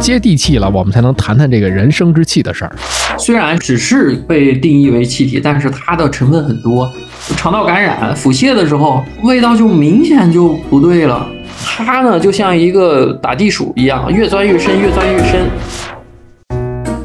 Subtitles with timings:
[0.00, 2.74] 接地气了，我们才能谈谈这个人生之气的事儿。
[3.18, 6.90] 虽然只是被定义为气体，但是它的成分很多，
[7.36, 11.28] 肠道感染、腹泻的时候，味道就明显就不对了。
[11.64, 15.46] 它呢，就像一个打地鼠一样，越钻越深，越钻越深。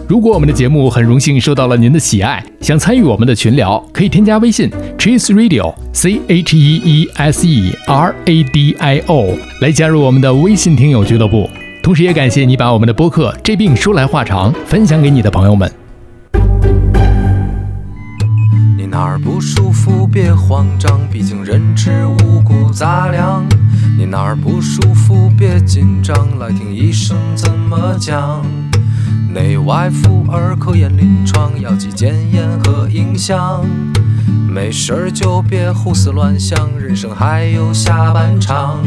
[0.07, 11.49] 如果我们的节目很荣幸受到了您的喜爱，想参与我们的群聊，可以添加微信 Cheese Radio C H E E S E R A D I O 来加入我们的微信听友俱乐部。
[11.84, 15.70] 同时，也感谢你把我们的播客《这病说来话长》分享给你的朋友们。
[18.77, 23.45] 你哪儿不舒服别慌张，毕竟人吃五谷杂粮。
[23.98, 28.41] 你哪儿不舒服别紧张，来听医生怎么讲。
[29.34, 33.62] 内外妇儿科研临床，药剂检验和影像。
[34.49, 38.79] 没事儿就别胡思乱想，人生还有下半场。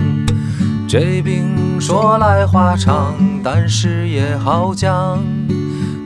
[0.88, 5.18] 这病说来话长，但是也好讲。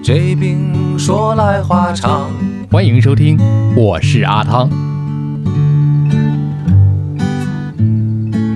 [0.03, 2.31] 这病说来话长。
[2.70, 3.39] 欢迎收听，
[3.77, 4.89] 我是阿汤。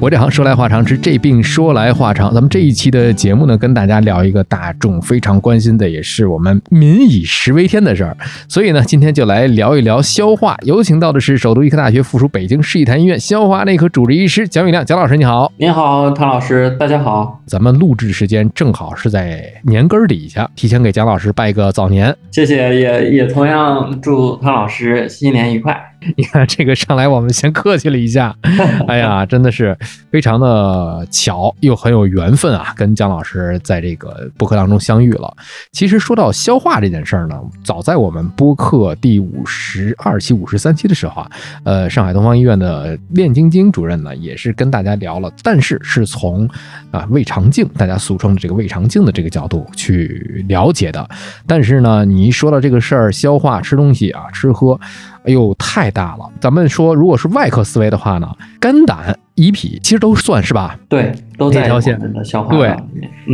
[0.04, 2.34] 我这行说来话长，之这病说来话长。
[2.34, 8.14] 咱们这一期的节目呢，跟大家聊一个大众非常关心的，也是我们民以食为天的事儿。
[8.46, 10.58] 所以呢，今天就来聊一聊消化。
[10.64, 15.50] 有请到的是首都医科大学附属北京市一坛医院消化内科主治医师蒋宇亮，蒋老师你好。
[15.56, 17.40] 您好，唐老师，大家好。
[17.46, 22.14] 咱们录制时间正好是在年根儿底下，提前给蒋老师拜个早年。
[22.30, 25.74] 谢谢，也也同样祝唐老师新年愉快。
[26.16, 28.34] 你看这个上来，我们先客气了一下。
[28.86, 29.76] 哎呀，真的是
[30.10, 35.34] 非常的巧，又很有缘分啊，跟姜老师在这个播客当中相遇了。
[35.72, 41.30] 其实说到消化这件事儿呢，早在我们播客第五十二期、五十三期的时候啊，
[41.64, 46.48] 呃，上海东方医院的练晶晶主任呢，也是跟大家聊了，但是是从
[46.90, 51.08] 啊胃肠镜，大家俗称的这个胃肠镜的这个角度去了解的。
[51.46, 54.78] 但是呢，你一说到这个事儿，消化、吃东西啊，吃喝。
[55.24, 56.30] 哎呦，太大了！
[56.40, 58.28] 咱们说，如果是外科思维的话呢，
[58.60, 60.78] 肝胆胰脾其实都算是吧？
[60.86, 62.76] 对，都在条线的消化对，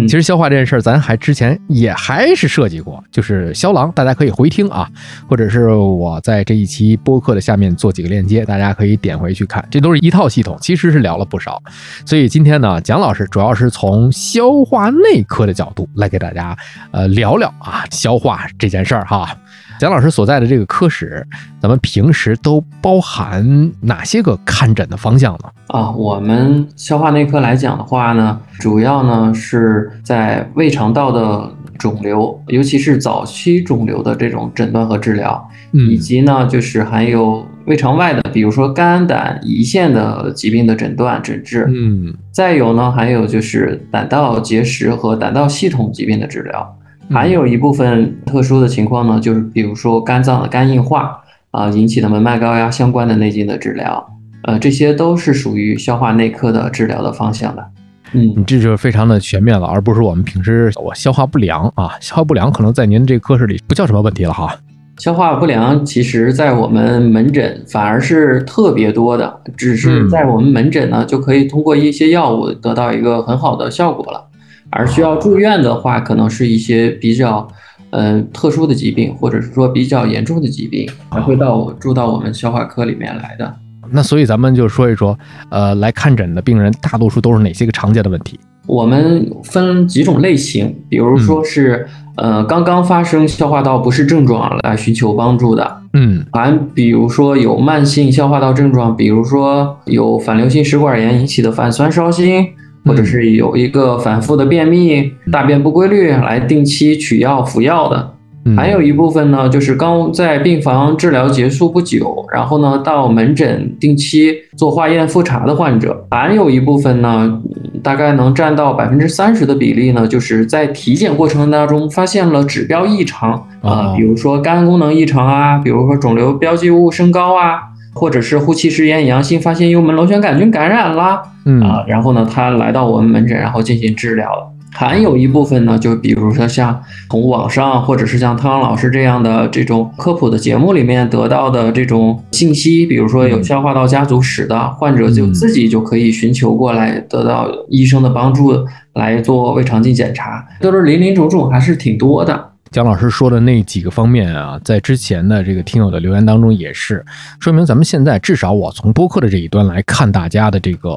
[0.03, 4.89] 其实消化这件事儿，咱还之前也还是设计过，就是肖郎，大家可以回听啊，
[5.29, 11.61] 或者是我在这一期播客的下面做几个链接，大家可以点回去看，这都是一套系统，其实是聊了不少。
[12.07, 16.57] 所以今天呢，蒋老师主要是从消化内科的角度来给大家
[16.93, 19.37] 呃聊聊啊消化这件事儿哈。
[19.81, 21.27] 蒋老师所在的这个科室，
[21.59, 25.49] 咱们平时都包含哪些个看诊的方向呢？
[25.69, 41.65] 啊，我们消化内科来讲的话呢，主要呢是在胃肠道的肿瘤，尤其是早期肿瘤的这种诊断和治疗，以及呢就是还有胃肠外的，比如说肝胆胰腺的疾病的诊断诊治。
[41.75, 46.77] 嗯，再有呢还有就是胆道结石和胆道系统疾病的治疗。
[47.13, 54.05] 还有一部分特殊的情况呢，就是比如说肝脏的肝硬化啊引起的门脉高压相关的内镜的治疗，
[54.45, 57.67] 呃，这些都是属于消化内科的治疗的方向的。
[58.13, 64.57] 嗯，你这就非常的全面了，而不是我们平时我消化不良啊，消化不良可能在您这科室里不叫什么问题了哈。
[64.99, 74.30] 消化不良其实在我们门诊反而是特别多的，只是在我们门诊呢就可以通过一些药物得到一个很好的效果了。
[74.71, 77.47] 而需要住院的话，可能是一些比较，
[77.91, 83.55] 嗯，特殊的疾病，或者是说比较严重的疾病，才会到住到我们消化科里面来的。
[83.93, 85.19] 那所以咱们就说一说，
[85.51, 88.39] 呃，来看诊的病人大多数都是哪些个常见的问题？
[88.67, 102.47] 我们分几种类型，比如说是，呃，刚刚发生消化道不适症状来寻求帮助的，嗯，还比如说有慢性消化道症状，比如说有反流性食管炎引起的反酸烧心。
[102.85, 117.41] 或者是有一个反复的便秘、大便不规律，来定期取药服药的；还有一部分呢，就是刚在病房治疗结束不久，然后呢到门诊定期做化验复查的患者；还有一部分呢，
[117.83, 127.61] 大概能占到百分之三十的比例呢，就是在体检过程当中发现了指标异常啊，比如说肝功能异常啊，比如说肿瘤标记物升高啊。
[127.93, 134.47] 或者是呼气室炎阳性，发现幽门螺旋杆菌感染啦，嗯啊，然后呢，他来到我们门诊，然后进行治疗了。
[134.73, 148.55] 还有一部分呢，就比如说像从网上或者是像汤老师这样的这种科普的节目里面得到的这种信息，比如说有消化道家族史的患者，就自己就可以寻求过来得到医生的帮助
[148.95, 152.50] 来做胃肠镜检查，都是林林种种，还是挺多的。
[152.71, 157.05] 蒋老师说的那几个方面啊，在之前的这个听友的留言当中也是，
[157.41, 160.89] 说明咱们现在至少我从播客的这一端来看，大家的这个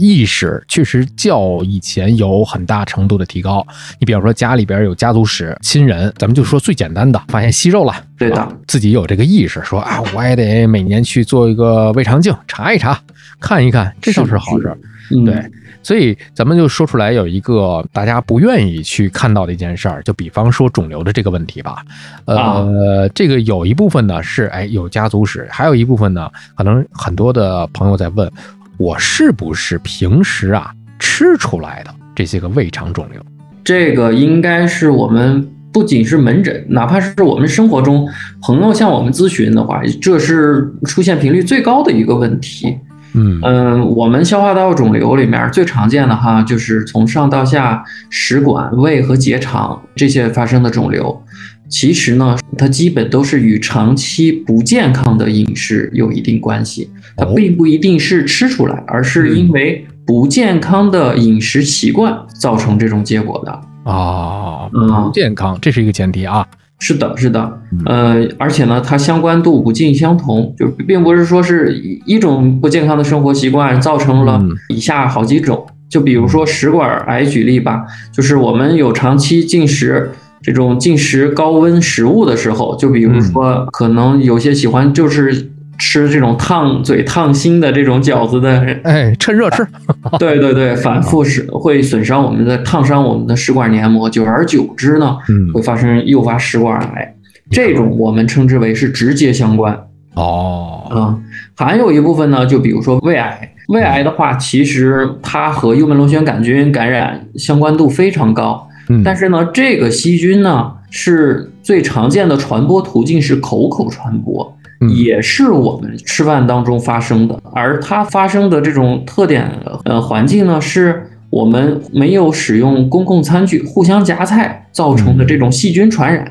[0.00, 3.64] 意识确实较以前有很大程度的提高。
[4.00, 13.00] 你比方说家里边有家族史、亲人，咱们就说最简单的，发现息肉了，对的自己有这个意识，说啊，我也得每年去做一个胃肠镜，查一查，
[13.38, 14.76] 看一看，这倒是好事儿。
[15.12, 15.34] 嗯，对，
[15.82, 21.82] 所以咱们就说出来有一个大家不愿意去看到的一件事儿，就比方说肿瘤的这个问题吧。
[22.26, 22.66] 呃，啊
[23.14, 28.30] 这个有一部分呢是哎有家族史，还有一部分呢，可能很多的朋友在问，
[28.76, 33.20] 我是不是平时啊吃出来的这些个胃肠肿瘤？
[33.64, 38.08] 这个应该是我们不仅是门诊，哪怕是我们生活中
[38.42, 42.76] 朋友向我们咨询的话，这是出现频率最高的一个问题。
[43.20, 51.22] 嗯嗯，我们消化道肿瘤里面最常见的哈，就是从上到下食管、胃和结肠这些发生的肿瘤。
[51.68, 63.52] 其实呢，它基本都是与长期不健康的饮食有一定关系，它哦并不一定是吃出来，而是因为不健康的饮食习惯造成这种结果的。
[63.84, 66.44] 啊，嗯不健康，这是一个前提啊。
[66.80, 67.60] 是的，是的。
[67.72, 74.50] 嗯，呃，而且呢，它相关度不尽相同，就并不是说是一一种不健康的生活习惯造成了嗯。
[74.70, 75.64] 以下好几种。
[75.88, 80.08] 就比如说食管癌举例吧，就是我们有长期进食
[80.40, 85.49] 这种进食高温食物的时候，就比如说可能有些喜欢就是
[85.80, 89.66] 吃这种烫嘴烫心的这种饺子的人，哎，趁热吃。
[90.20, 95.50] 对对对，反复是会损伤我们的烫伤我们的食管黏膜，久而久之呢，嗯。
[95.52, 97.14] 会发生诱发食管癌，
[97.50, 99.76] 这种我们称之为是直接相关。
[100.14, 101.18] 哦，啊、
[101.56, 119.50] 还有一部分呢，就比如说胃癌，胃癌的话，其实它和幽门螺旋杆菌感染相关度非常高，嗯，但是呢，这个细菌呢是最常见的传播途径是口口传播，嗯也是我们吃饭当中发生的，而它发生的这种特点
[119.84, 121.06] 呃环境呢是。
[121.30, 126.24] 我们没有使用公共餐具，互相夹菜造成的这种细菌传染，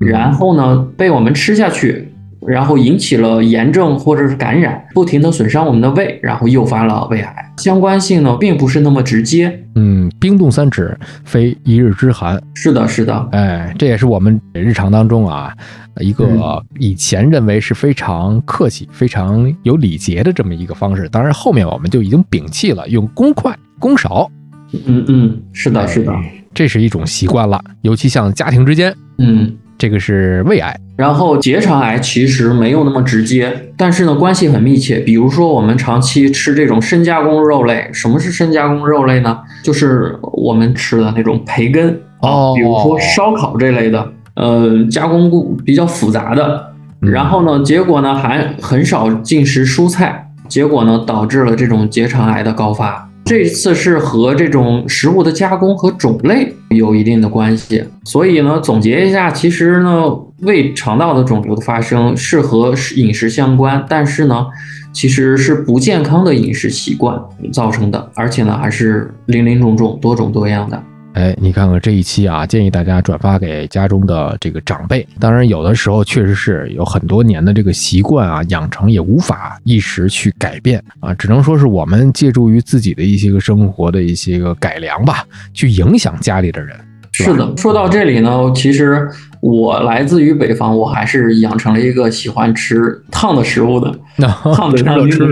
[0.00, 2.08] 嗯然后呢被我们吃下去，
[2.46, 7.52] 然后引起了炎症或者是感染，不停的损伤我们的胃，然后诱发了胃癌。
[7.58, 9.60] 相关性呢并不是那么直接。
[9.74, 12.42] 嗯，冰冻三尺，非一日之寒。
[12.52, 15.54] 是的，是的，哎，这也是我们日常当中啊，
[16.00, 21.08] 一个嗯以前认为是非常客气、非常有礼节的这么一个方式。
[21.10, 24.28] 当然，后面我们就已经摒弃了用公筷、公勺，
[24.72, 27.62] 嗯嗯，是的，是的，哎这是一种习惯了。
[27.82, 29.56] 尤其像家庭之间，嗯。
[29.78, 30.74] 这个是胃癌。
[30.96, 34.98] 然后结肠癌其实没有那么直接，但是呢关系很密切。
[35.00, 39.38] 比如说我们长期吃这种深加工肉类，什么是深加工肉类呢？
[39.62, 41.90] 就是我们吃的那种培根
[42.20, 46.72] 啊哦比如说烧烤这类的，呃，加工过比较复杂的。
[47.02, 53.06] 嗯然后呢，结果呢还很少进食蔬菜，结果呢导致了这种结肠癌的高发。
[53.26, 64.46] 这次是和这种食物的加工和种类有一定的关系，所以呢，总结一下，其实呢，胃肠道的肿瘤的发生是和饮食相关，但是呢，
[64.92, 67.20] 其实是不健康的饮食习惯
[67.52, 70.80] 造成的，而且呢，还是林林种种、多种多样的。
[71.16, 75.06] 哎，你看看这一期啊，建议大家转发给家中的这个长辈。
[75.18, 85.24] 当然，有的时候确实是有很多年的这个习惯啊，养成也无法一时去改变啊，只能说是我们借助于自己的一些个生活的一些个改良吧，
[85.54, 86.76] 去影响家里的人。
[87.12, 89.08] 是的，说到这里呢，其实
[89.40, 93.92] 我来自于北方，我还是养成了一个喜欢吃烫的食物的，
[94.54, 95.26] 烫的吃烫的食物。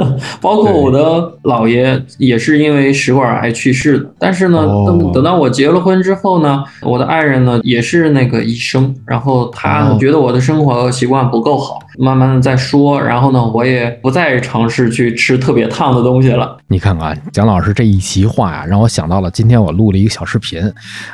[0.40, 4.06] 包括我的姥爷也是因为食管癌去世的。
[4.18, 16.56] 但是呢，哦等等到我结了婚之后呢，我的爱人呢也是那个医生，然后他觉得我的生活习惯不够好，慢慢的在说，然后呢，我也不再尝试去吃特别烫的东西了。
[16.68, 20.60] 你看看蒋老师这一席话呀，让我想到了今天我录了一个小视频，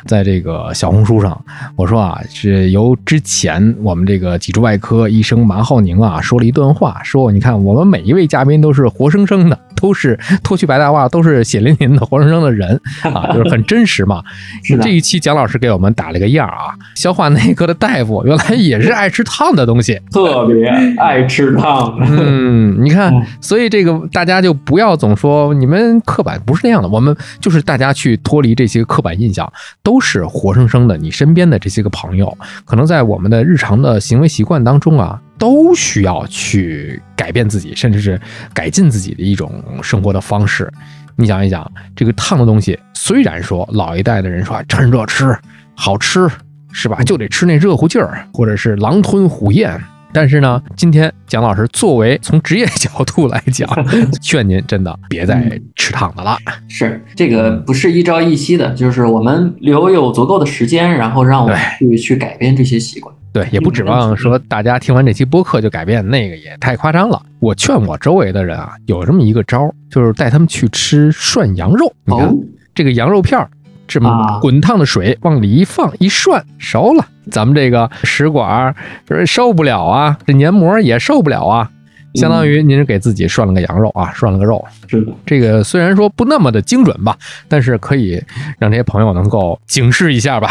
[0.06, 1.38] 在这个小红书上，
[1.76, 14.22] 我说啊，是由之前我们这个脊柱外科医生马浩宁啊说了一段话，说你看我们每一位嘉宾都是活生生的，都是脱去白大褂，都是血淋淋的活生生的人 啊，就是很真实嘛。
[14.62, 20.00] 是这一期蒋老师给我们打了个样啊，消化内科的大夫原来也是爱吃烫的东西。
[20.12, 22.06] 特别爱吃烫的。
[22.08, 26.88] 嗯，你看嗯，所以这个大家就不要总说你们刻板，不是那样的。
[26.88, 30.96] 我们就是大家去脱离这些刻板印象，都是活生生的。
[30.96, 38.20] 你身边的这些个朋友，可能在我们的日常的行为习惯当中啊，都需要去改变自己，甚至是
[38.54, 40.72] 改进自己的一种生活的方式。
[41.16, 45.36] 你想一想，这个烫的东西，虽然说老一代的人说啊趁热吃
[45.74, 46.28] 好吃，
[46.70, 47.02] 是吧？
[47.02, 49.76] 就得吃那热乎劲儿，或者是狼吞虎咽。
[50.12, 53.68] 但是呢，今天蒋老师作为从职业角度来讲，
[54.22, 56.38] 劝您真的别再吃烫的了。
[56.68, 63.12] 是这个不是一朝一夕的，就是我们留有足够的时间，然后让我们去去改变这些习惯。
[63.32, 67.20] 对，也不指望说大家听完这期播客就改变，那个也太夸张了。
[67.40, 71.92] 我劝我周围的人啊，有这么一个招儿，就是带他们去吃涮羊肉。
[72.04, 72.32] 你看
[72.74, 73.48] 这个羊肉片儿。
[73.88, 78.74] 这么滚烫的水往里一放一涮熟了，咱们这个食管
[79.26, 81.70] 受不了啊，这黏膜也受不了啊，
[82.14, 84.64] 相当于您是给自己涮了个羊肉啊，涮了个肉。
[84.86, 87.14] 是的，这个虽然说不那么的精准吧，
[87.48, 88.22] 但是可以
[88.58, 90.48] 让这些朋友能够警示一下吧。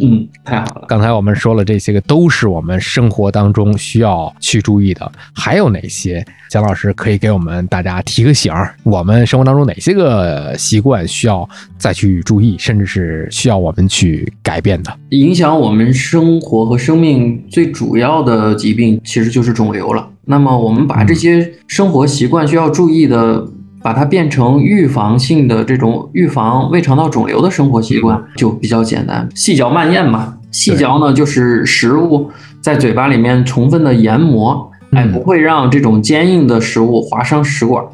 [0.00, 0.86] 嗯，太好了。
[0.88, 5.10] 刚才我们说了这些个，都是我们生活当中需要去注意的。
[5.34, 6.24] 还有哪些？
[6.50, 14.96] 蒋老师可以给我们大家提个醒儿，我们生活当中哪些个习惯需要再去注意，甚至是需要我们去改变的？
[15.10, 20.08] 影响我们生活和生命最主要的疾病，其实就是肿瘤了。
[20.26, 23.46] 那么，我们把这些生活习惯需要注意的。
[23.84, 30.32] 把它变成预防性的这种预防胃肠道肿瘤的生活习惯就比较简单，细嚼慢咽嘛。
[30.50, 32.30] 细嚼呢，就是食物
[32.62, 37.84] 在嘴巴里面充分的研磨，哎，不会让这种坚硬的食物划伤食管。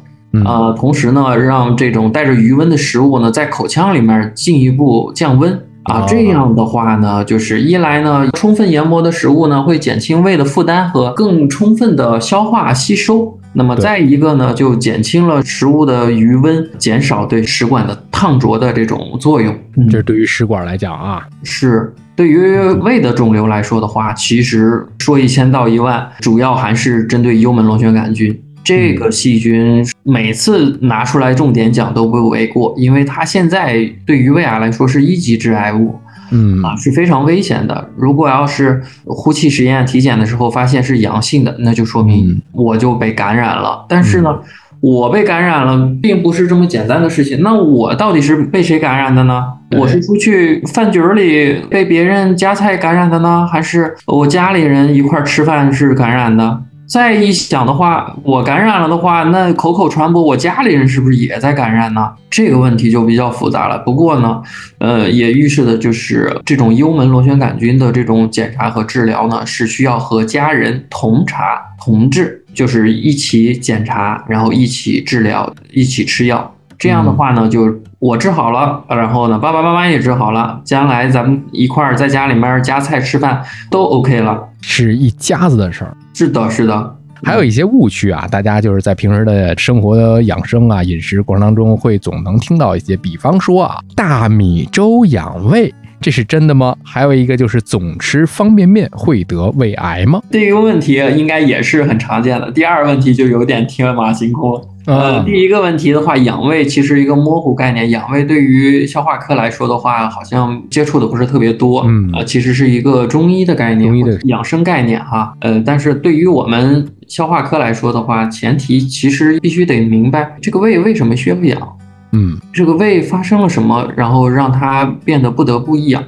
[0.45, 5.51] 呃，同时呢，让这种带着余温的食物呢，在口腔里面进一步降温
[5.83, 6.05] 啊。
[6.07, 13.37] 这样的话呢，就是一来呢，充分研磨的食物呢，会减轻胃的负担和更充分的消化吸收。
[13.53, 19.53] 那么再一个呢，就减轻了食物的余温，减少对食管的烫灼的这种作用。
[19.75, 29.85] 嗯这是对于食管来讲啊，是对于胃的肿瘤来说的话，其实说一千道一万，主要还是针对幽门螺旋杆菌这个细菌。
[30.03, 35.95] 每次拿出来重点讲都不为过，因为它现在对于胃癌来说是一级致癌物。
[36.31, 37.89] 嗯啊，是非常危险的。
[37.95, 43.85] 如果要是呼气实验体检的时候发现是阳性的，那就说明我就被感染了。
[43.87, 44.39] 但是呢，
[44.79, 47.41] 我被感染了，并不是这么简单的事情。
[47.41, 49.43] 那我到底是被谁感染的呢？
[49.77, 56.61] 我是出去饭局里被别人夹菜感染的呢，还是我家里人一块吃饭是感染的？
[56.91, 62.11] 再一想的话，我感染了的话，那口口传播，我家里人是不是也在感染呢？
[62.29, 63.79] 这个问题就比较复杂了。
[63.79, 64.41] 不过呢，
[64.79, 76.53] 呃，也预示的就是这种幽门螺旋杆菌的这种检查和治疗呢，是需要和家人同查同治，就是一起检查，然后一起治疗，一起吃药。
[76.77, 83.39] 这样的话呢，就我治好了，然后呢，爸爸妈妈也治好了，将来咱们一块儿在家里面夹菜吃饭
[83.69, 85.95] 都 OK 了，是一家子的事儿。
[86.11, 96.75] 是的，是的，还有一些误区啊，大家就是在平时的生活养生啊、饮食过程当中，会总能听到一些，比方说啊，大米粥养胃，这是真的吗？
[96.83, 100.21] 还有一个就是总吃方便面会得胃癌吗？
[100.31, 102.51] 这个问题应该也是很常见的。
[102.51, 104.67] 第二个问题就有点天马行空了。
[104.87, 107.91] 呃，第一个问题的话，养胃其实一个模糊概念。
[107.91, 111.83] 养胃对于消化科来说的话，好像接触的不是特别多。
[111.85, 115.31] 嗯，呃，其实是一个中医的概念，中医的养生概念哈。
[115.41, 121.77] 呃，但是对于我们消化科来说的话，前提其实必须得明白这个胃为什么需要养。
[122.11, 126.03] 嗯，这个胃发生了什么，然后让它变得不得不养。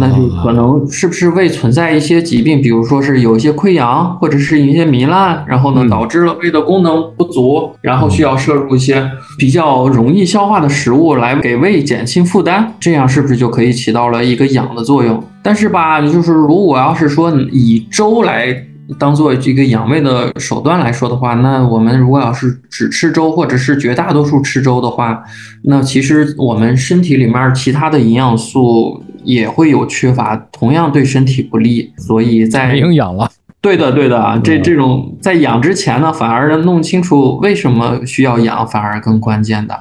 [0.00, 15.24] 那就可能是不是胃存在一些疾病，比如说是有一些溃疡，或者是一些糜烂，然后呢导致了胃的功能不足，然后需要摄入一些比较容易消化的食物来给胃减轻负担，这样是不是就可以起到了一个养的作用？
[15.42, 18.54] 但是吧，就是如果要是说以粥来
[18.98, 25.22] 当做这个养胃的手段来说的话，那我们如果要是只吃粥，或者是绝大多数吃粥的话，
[25.64, 29.02] 那其实我们身体里面其他的营养素。
[29.24, 33.30] 也会有缺乏，同样对身体不利，所以在营养了。
[33.60, 39.78] 对的，对的，这这种在养之前呢，反而弄清楚为什么需要养，反而更关键的。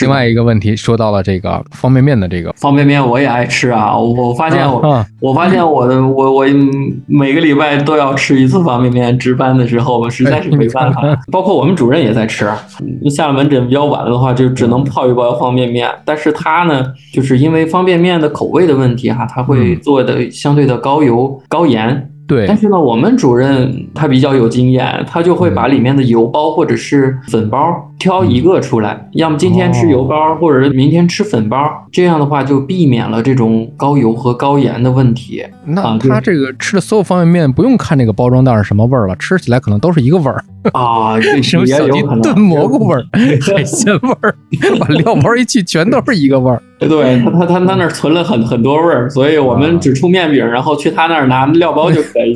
[0.00, 3.96] 另外一个问题，说到了这个方便面的这个方便面，我也爱吃啊。
[3.96, 6.46] 我发现我，我发现我的我我
[7.06, 9.18] 每个礼拜都要吃一次方便面。
[9.18, 11.02] 值班的时候，我实在是没办法。
[11.30, 12.48] 包括我们主任也在吃。
[13.10, 15.88] 下了门诊比较晚的话，就只能泡一包方便面。
[16.04, 22.08] 但是他呢，就是因为方便面的口味的问题哈，他会做的相对的高油高盐。
[22.26, 27.58] 对，但是呢，我们主任他比较有经验，他就会把里面的油包或者是粉包
[28.02, 31.56] 挑一个出来，要么今天吃油包，或者是明天吃粉包，
[31.92, 35.44] 这样的话就避免了这种高油和高盐的问题。
[35.64, 42.22] 那啊它这个吃的所有方便面不用看这个包装袋是什么味儿了，吃起来可能都是一个味儿，啊， 这什么小鸡也有可能。
[42.22, 44.34] 炖蘑菇味儿、 海鲜味儿，
[44.80, 46.60] 把料包一去，全都是一个味儿。
[46.82, 52.34] 对他他他他那儿存了很很多味儿，所以我们只出面饼，然后去他那儿拿料包就可以。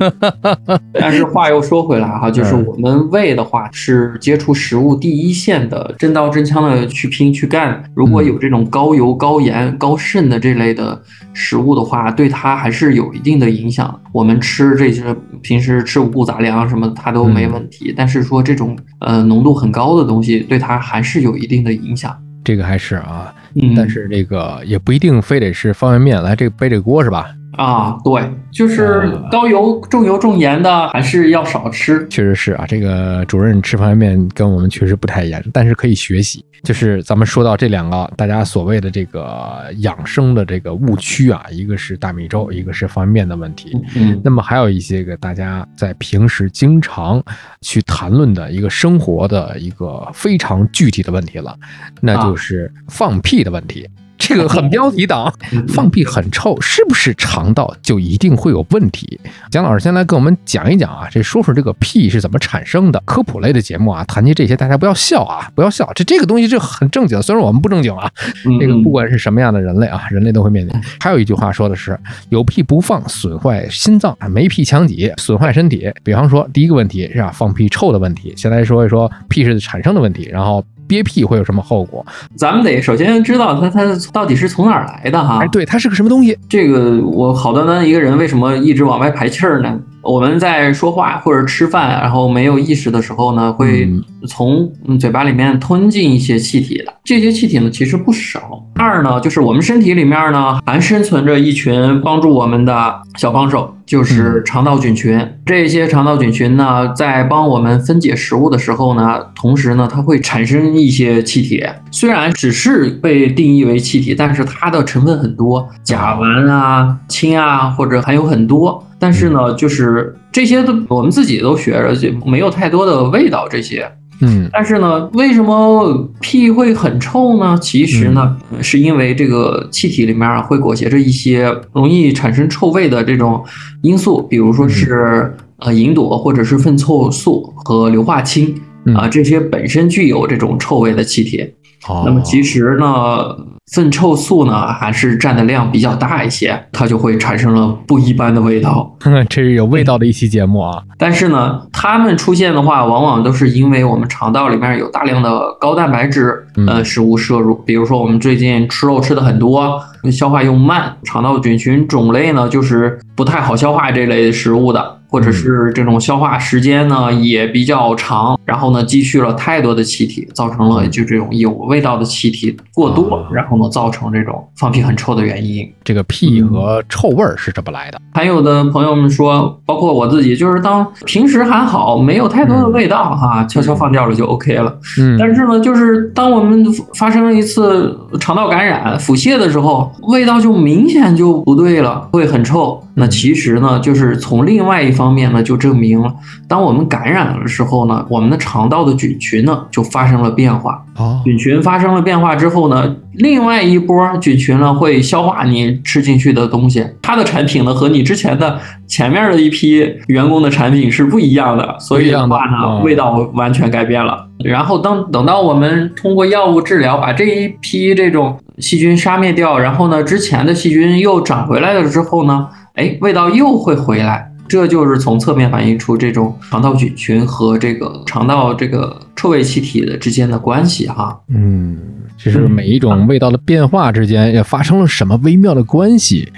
[0.93, 2.65] 但是话又说回来哈，就是嗯。
[2.67, 7.83] 我们胃的话是接触食物第一线的，真刀真枪的去拼去干。
[7.95, 11.01] 如果有这种高油、高盐、高渗的这类的
[11.33, 14.01] 食物的话，对它还是有一定的影响。
[14.13, 17.95] 我们吃这些平时吃五谷杂粮什么，它都没问题。
[17.97, 22.17] 但是说这种呃浓度很高的东西，对它还是有一定的影响。
[22.45, 27.27] 这个还是啊，嗯，但是这个也不一定非得是方便面来这个背这个锅是吧？
[27.57, 32.07] 啊，对，就是高油、重油、重盐的，还是要少吃。
[32.09, 36.45] 确实是啊，这个主任吃方便面跟我们确实不太一样，但是可以学习。
[36.63, 43.79] 就是咱们说到这两个大家所谓的这个养生的这个误区啊，一个是大米粥，一个是方便面的问题。
[43.95, 47.23] 嗯那么还有一些个大家在平时经常
[47.61, 51.57] 去谈论的一个生活的一个非常具体的问题了，
[52.01, 53.89] 那就是放屁的问题。
[54.19, 55.33] 这个很标题党，
[55.69, 59.19] 放屁很臭，是不是肠道就一定会有问题？
[59.51, 63.03] 蒋老师先来跟我们讲一讲啊，这说说这个屁是怎么产生的。
[63.05, 68.11] 科普类的节目啊，谈及这些大家不要笑啊，不要笑，这这个东西是很正经的，虽然我们不正经啊，
[68.45, 70.75] 嗯这个不管是什么样的人类啊，人类都会面临。
[71.01, 71.99] 还有一句话说的是，
[72.31, 75.91] 有屁不放损坏心脏，没屁强挤损坏身体。
[76.03, 78.35] 比方说，第一个问题是啊，放屁臭的问题。
[78.37, 82.05] 先来说一说屁是产生的问题，然后憋屁会有什么后果？
[82.37, 85.49] 咱们得首先知道它它到底是从哪儿来的哈哎，。
[85.49, 86.39] 对，它是个什么东西？
[86.49, 89.79] 这个我好端端一个人为什么一直往外排气儿呢？
[90.07, 96.95] 我们在说话或者吃饭，然后没有意识的时候呢，会嗯从嗯嘴巴里面吞进一些气体的。
[97.05, 98.63] 这些气体呢，其实不少。
[98.75, 105.21] 二呢，就是我们身体里面呢，还生存着一群帮助我们的小帮手，就是肠道菌群。
[105.45, 111.65] 这些肠道菌群呢，在帮我们分解食物的时候呢，同时呢，它会产生一些气体。
[111.91, 118.83] 虽然只是被定义为气体，但是它的成分很多，甲烷啊、氢啊，或者还有很多。
[119.07, 123.89] 但是呢，就是这些都我们自己都学着，就没有太多的味道这些。
[124.21, 127.57] 嗯但是呢，为什么屁会很臭呢？
[127.63, 133.45] 其实呢，是因为这个气体里面啊会裹挟着一些容易产生臭味的这种
[133.83, 138.53] 因素，比如说是呃吲哚或者是粪臭素和硫化氢
[138.87, 141.49] 嗯啊，这些本身具有这种臭味的气体。
[141.89, 143.37] 哦那么其实呢，
[143.73, 148.97] 粪臭素呢还是占的量比较大一些，它就会产生了不一般的味道。
[149.29, 150.83] 这是有味道的一期节目啊。
[150.99, 175.67] 但是呢，它们出现的话，往往都是因为我们肠道里面有大量的高蛋白质嗯呃食物摄入，比如说我们最近吃肉吃的很多，消化又慢，肠道菌群种类呢就是不太好消化这类食物的，或者是这种消化时间呢也比较长，然后呢积蓄了太多的气体，造成了就这种有味道的气体过多哦，然后呢造成这种放屁很臭的原因。
[175.83, 177.99] 这个屁和臭味儿是这么来的？
[178.13, 184.79] 还有的朋友们说，包括我自己，就是当平时还好，没有太多的味道哈，悄悄放掉了就 OK 了。
[185.01, 186.63] 嗯但是呢，就是当我们
[186.95, 192.83] 发生了一次肠道感染、腹泻的时候，味道就明显就不对了，会很臭。
[192.99, 196.15] 那其实呢，就是从另外一方面呢，就证明了，
[196.49, 200.83] 当我们感染了的时候呢，我们的肠道的菌群呢就发生了变化。
[200.97, 214.27] 哦菌群发生了变化之后呢，另外一波菌群呢会消化你吃进去的东西，它的产品呢和你之前的前面的一批员工的产品是不一样的，所以的话呢，哦味道完全改变了。
[214.43, 224.31] 然后当等到我们通过药物治疗把这一批这种细菌杀灭掉，然后呢之前的细菌又长回来了之后呢，哎，味道又会回来。
[224.49, 231.19] 这就是从侧面反映出这种肠道菌群和这个肠道这个臭味气体的之间的关系哈。
[231.29, 231.77] 嗯，
[232.17, 236.31] 就是每一种味道的变化之间也发生了什么微妙的关系。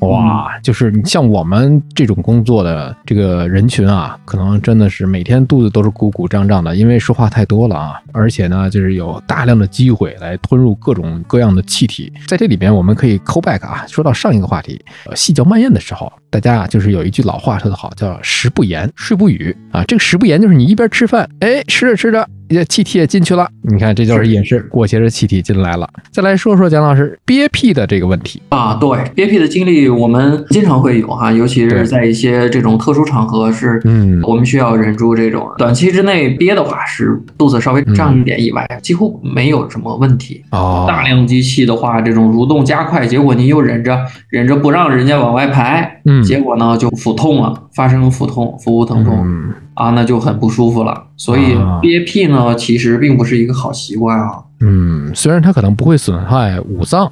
[0.00, 12.12] 哇，就是你像我们这种工作的这个人群啊，可能真的是每天肚子都是鼓鼓胀胀的，因为说话太多了啊，而且呢，就是有大量的机会来吞入各种各样的气体。
[12.26, 19.82] 在这里边，我们可以 call back 啊，说到上一个话题，呃细嚼慢咽的时候，大家啊，就是有一句老话说得好，叫食不言，睡不语啊。
[19.84, 22.25] 这个食不言就是你一边吃饭，哎，吃着吃着。
[22.26, 22.35] out.
[22.48, 23.48] 也气体也进去了。
[23.62, 25.88] 你看，这就是也是裹挟着气体进来了。
[26.10, 40.44] 再来说说蒋老师憋屁的这个问题啊，对憋屁的经历，我们经常会有哈，尤其是在一些这种特殊场合，是嗯，我们需要忍住这种短期之内憋的话，是肚子稍微胀一点以外，几乎没有什么问题。
[40.50, 49.22] 哦，大量机器的话，这种蠕动加快，结果你又忍着忍着不让人家往外排，嗯，结果呢就腹痛了，发生腹痛、腹部疼痛。
[49.24, 51.04] 嗯啊，那就很不舒服了。
[51.18, 54.42] 所以憋屁呢，其实并不是一个好习惯啊。
[54.60, 57.06] 嗯，虽然它可能不会损害五脏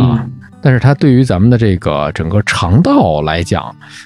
[0.00, 0.24] 啊，
[0.62, 3.62] 但是它对于咱们的这个整个肠道来讲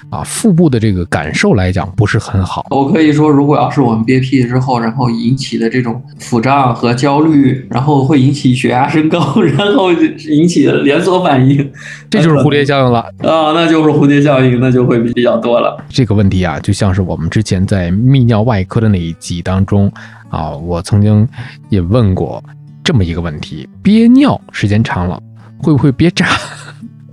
[0.09, 2.65] 啊，腹部的这个感受来讲不是很好。
[2.71, 11.71] 我可以说，如果要是我们憋屁之后，然后引起的这种腹胀和焦虑，然后会引起血压升高， 然后引起的连锁反应，
[12.09, 15.81] 这就是蝴蝶效应了 啊，那就是蝴蝶效应，那就会比较多了。
[15.87, 19.89] 这个问题啊，就像是我们之前在泌尿外科的那一集当中
[20.33, 21.27] 啊，我曾经
[21.69, 22.43] 也问过
[22.83, 25.21] 这么一个问题：憋尿时间长了
[25.59, 26.25] 会不会憋炸？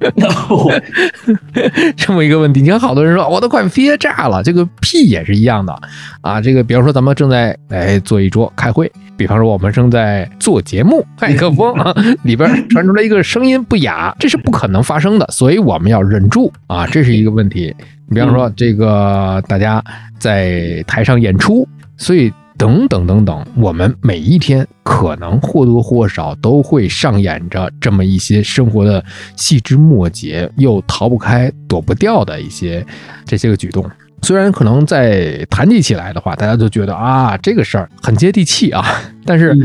[1.95, 5.79] 这么一个问题，你看好多人说我都快憋炸了，这个屁也是一样的
[6.23, 6.41] 啊。
[6.41, 17.77] 这个比方说咱们正在哎坐一桌开会，比方说我们正在做节目，麦克风啊里边传出来一个声音不雅，这是不可能发生的，所以我们要忍住啊，这是一个问题。
[18.09, 19.85] 你比方说这个大家
[20.19, 22.33] 在台上演出，所以。
[22.61, 29.03] 等等等等，我们每一天可能或多或少都会上演着这么一些生活的
[29.35, 32.85] 细枝末节，又逃不开、躲不掉的一些
[33.25, 33.83] 这些个举动。
[34.21, 38.85] 虽然可能在谈及起来的话，大家都觉得啊，这个事儿很接地气啊，
[39.25, 39.57] 但是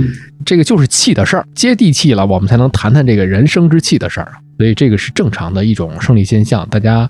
[0.45, 4.31] 这个就是气的事儿，接地气了，我们才能谈谈这个人生之气的事儿。
[4.58, 7.10] 所以这个是正常的一种生理现象，大家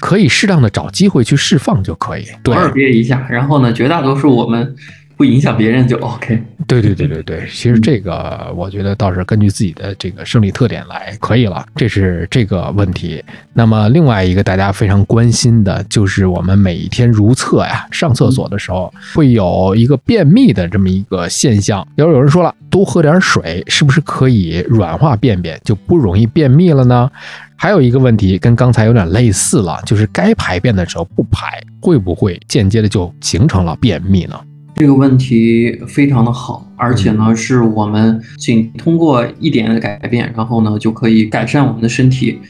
[0.00, 2.24] 可以适当的找机会去释放就可以。
[2.42, 4.74] 对，偶尔憋一下，然后呢，绝大多数我们。
[5.20, 6.42] 不影响别人就 OK。
[6.66, 13.22] 对对对对对，其实这个我觉得倒是根据自己的这个生理特点来可以了，这是这个问题。
[13.52, 21.86] 那么另外一个大家非常关心的就是我们每一天如厕呀，上厕所的时候会有一个便秘的这么一个现象。
[21.96, 27.10] 要是有人说了，多喝点水是不是可以软化便便，就不容易便秘了呢？
[27.56, 34.40] 还有一个问题跟刚才有点类似了，就是该排便的时候不排，会不会间接的就形成了便秘呢？
[34.80, 42.40] 这个问题非常的好，而且呢，是我们仅通过一点的改变，然后呢，就可以改善我们的身体。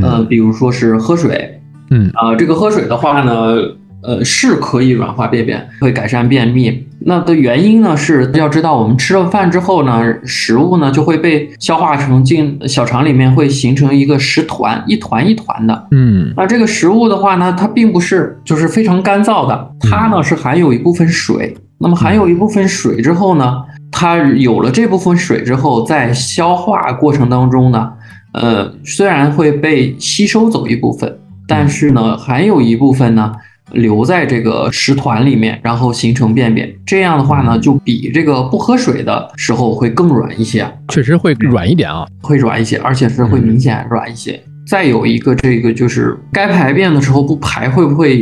[0.00, 3.56] 呃，比如说是喝水，嗯啊，这个喝水的话呢，
[4.04, 6.86] 呃，是可以软化便便，会改善便秘。
[7.00, 15.88] 那的原因呢，是要知道我们吃了饭之后呢，食物呢就会被消化成进小肠里面，会形成一个食团，一团一团的。
[15.90, 21.52] 嗯，那这个食物的话呢，它并不是就是非常干燥的，它呢是含有一部分水。
[21.82, 27.90] 那么含有一部分水之后呢，它有了这部分水之后，在消化过程当中呢，
[28.34, 33.32] 呃，虽然会被吸收走一部分，但是呢，还有一部分呢
[33.72, 36.70] 留在这个食团里面，然后形成便便。
[36.84, 44.38] 这样的话呢，就比这个不喝水的时候会更软一些，确实会软一点啊，会软一些，而且是会明显软一些。
[44.70, 48.16] 再有一个，这个就是该排便的时候不排，会不会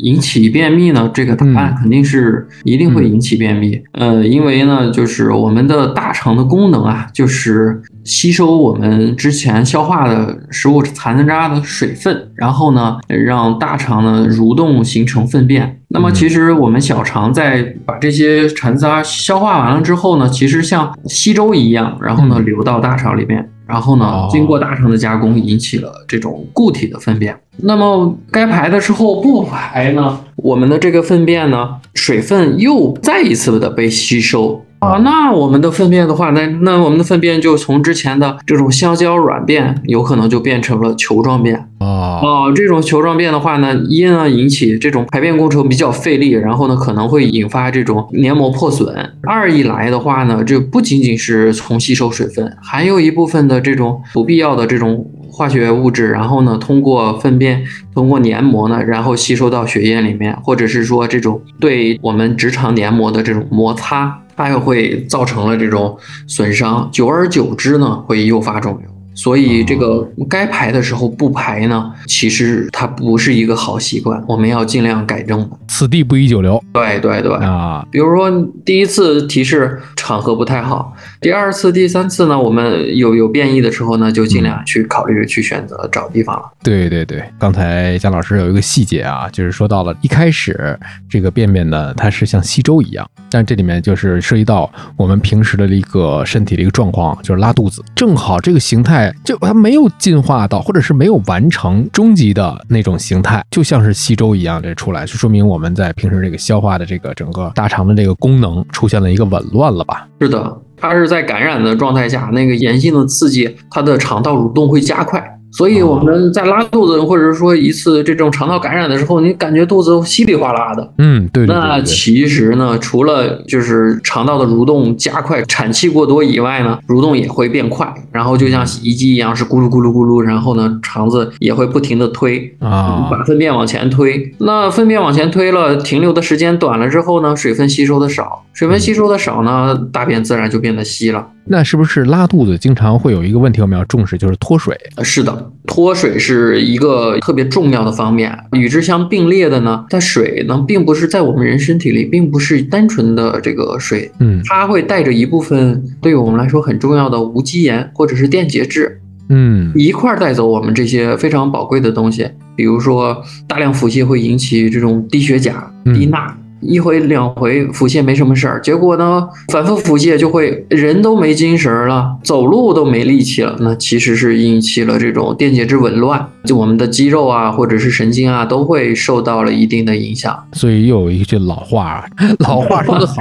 [0.00, 1.10] 引起便秘呢？
[1.14, 3.80] 这个答案肯定是一定会引起便秘。
[3.92, 15.80] 呃，因为呢，就是我们的大肠的功能啊，就是吸收我们之前消化的食物残渣的水分，然后呢，让大肠呢蠕动形成粪便。
[15.88, 23.50] 那么其实我们小肠在把这些残渣消化完了之后呢，其实像稀粥一样，然后呢流到大肠里面。
[23.66, 27.36] 然后呢，经过大肠的加工，引起了这种固体的粪便。
[27.56, 34.98] 那么该排的时候不排呢，我们的这个粪便呢，水分又再一次的被吸收啊。
[34.98, 42.20] 那我们的粪便的话，那那我们的粪便就从之前的这种香蕉软便，有可能就变成了球状便啊。
[42.22, 48.94] 哦，这种球状便的话呢，一呢引起这种排便工程比较费力，然后呢可能会引发这种黏膜破损。
[49.22, 55.06] 二一来的话呢，这不仅仅是从吸收水分，还有一部分的这种不必要的这种。
[55.28, 57.62] 化学物质，然后呢，通过粪便，
[57.92, 68.95] 通过黏膜呢，然后吸收到血液里面，或者是说这种对我们直肠黏膜的这种摩擦，它又会造成了这种损伤，久而久之呢，会诱发肿瘤。
[69.16, 75.48] 所以这个该排的时候不排呢，其实它不是一个好习惯，我们要尽量改正的。
[75.66, 77.84] 此地不宜久留对对对，啊。
[77.90, 78.30] 比如说
[78.64, 86.42] 第一次提示场合不太好，第二次、第三次呢，我们有有变异的时候呢，就尽量去考虑去选择找地方了。
[86.62, 110.08] 对对对，刚才姜老师有一个细节啊，就是说到了一开始这个便便呢，它是像稀粥一样，但这里面就是涉及到我们平时的一个身体的一个状况，就是拉肚子，正好这个形态就它没有进化到，或者是没有完成终极的那种形态，就像是稀粥一样这出来，就说明我们在平时这个消化的这个整个大肠的这个功能出现了一个紊乱了吧？
[110.20, 115.35] 是的，它是在感染的状态下，那个炎性的刺激，它的肠道蠕动会加快。
[115.56, 120.92] 所以我们在拉肚子，或者说一次这种肠道感染的时候，你感觉肚子稀里哗啦的。
[120.98, 134.34] 嗯，对对对那其实呢，除了就是肠道的蠕动加快、产气过多以外呢，蠕动也会变快，然后就像洗衣机一样是咕噜咕噜咕噜，然后呢，肠子也会不停的推，啊把粪便往前推。
[134.40, 141.28] 那粪便往前推了，停留的时间短了之后呢，水分吸收的少，水分吸收的少呢，大便自然就变得稀了。
[141.48, 144.76] 那是不是拉肚子经常会有一个问题我们要重视，就是脱水？
[144.96, 148.36] 呃是的，脱水是一个特别重要的方面。
[148.52, 166.36] 与之相并列的呢，它水呢，并不是在我们人身体里，并不是单纯的这个水，嗯它会带着一部分对于我们来说很重要的无机盐或者是电解质嗯一块儿带走我们这些非常宝贵的东西，比如说大量腹泻会引起这种低血钾、嗯低钠。
[166.60, 173.56] 一回两回腹泻没什么事儿，结果呢，反复腹泻就会人都没精神了，走路都没力气了。
[173.60, 180.36] 那其实是引起了这种电解质紊乱，就我们的肌肉啊或者是神经啊都会受到了一定的影响。
[180.52, 182.04] 所以又有一句老话啊，
[182.38, 183.14] 老话说得好，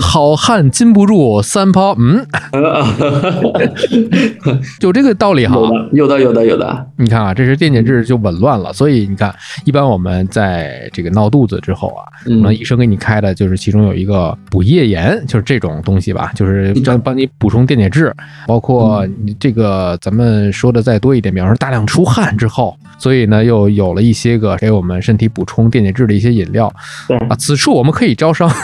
[0.00, 2.24] 好汉禁不住三泡，嗯，
[4.78, 5.56] 就这个道理哈。
[5.92, 6.86] 有的，有的，有的。
[6.98, 9.34] 你看啊，这是电解质就紊乱了，所以你看，
[9.64, 18.12] 一般我们在这个闹肚子之后啊，可能嗯医生给你开的就是其中有一个补液盐，就是这种东西吧，就是帮帮你补充电解质，
[18.46, 26.72] 包括你这个咱们说的再多一点，比方说大量出汗之后，所以呢又有了一些个给我们身体补充电解质的一些饮料。
[27.06, 27.16] 对。
[27.28, 28.50] 啊，此处我们可以招商。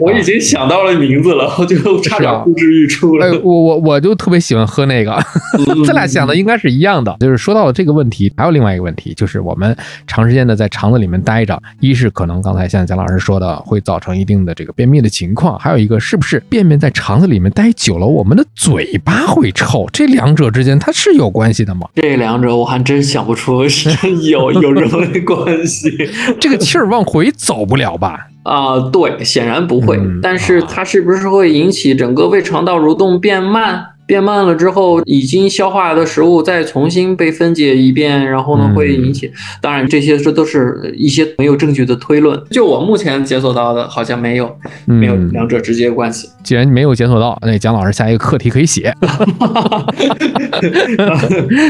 [0.00, 3.26] 我已经想到了名字了， 我就差点呼之欲出了。
[3.26, 5.12] 哎，我我我就特别喜欢喝那个，
[5.58, 5.82] 嗯。
[5.84, 7.16] 咱俩想的应该是一样的。
[7.20, 19.86] 就是说到了这个问题，还有另外一个问题，就是我们长时间的在肠子里面待着，一是可能刚才像蒋老师说的，会造成一定的这个便秘的情况，还有一个是不是便便在肠子里面待久了，我们的嘴巴会臭？
[19.92, 21.86] 这两者之间它是有关系的吗？
[21.96, 23.90] 这两者我还真想不出是
[24.30, 25.90] 有有什么关系
[26.40, 28.28] 这个气儿往回走不了吧？
[28.48, 29.98] 啊、对，显然不会。
[29.98, 33.84] 嗯但是它是不是会引起整个胃肠道蠕动变慢？
[34.08, 39.30] 变慢了之后，已经消化的食物再重新被分解一遍，然后呢嗯会引起。
[39.60, 42.42] 当然，这些这都是一些没有证据的推论。
[42.50, 44.50] 就我目前检索到的，好像没有
[44.86, 46.26] 没有嗯，两者直接关系。
[46.42, 48.94] 既然没有检索到，那蒋老师下一个课题可以写。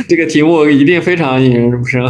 [0.09, 2.09] 这个题目一定非常引人入胜。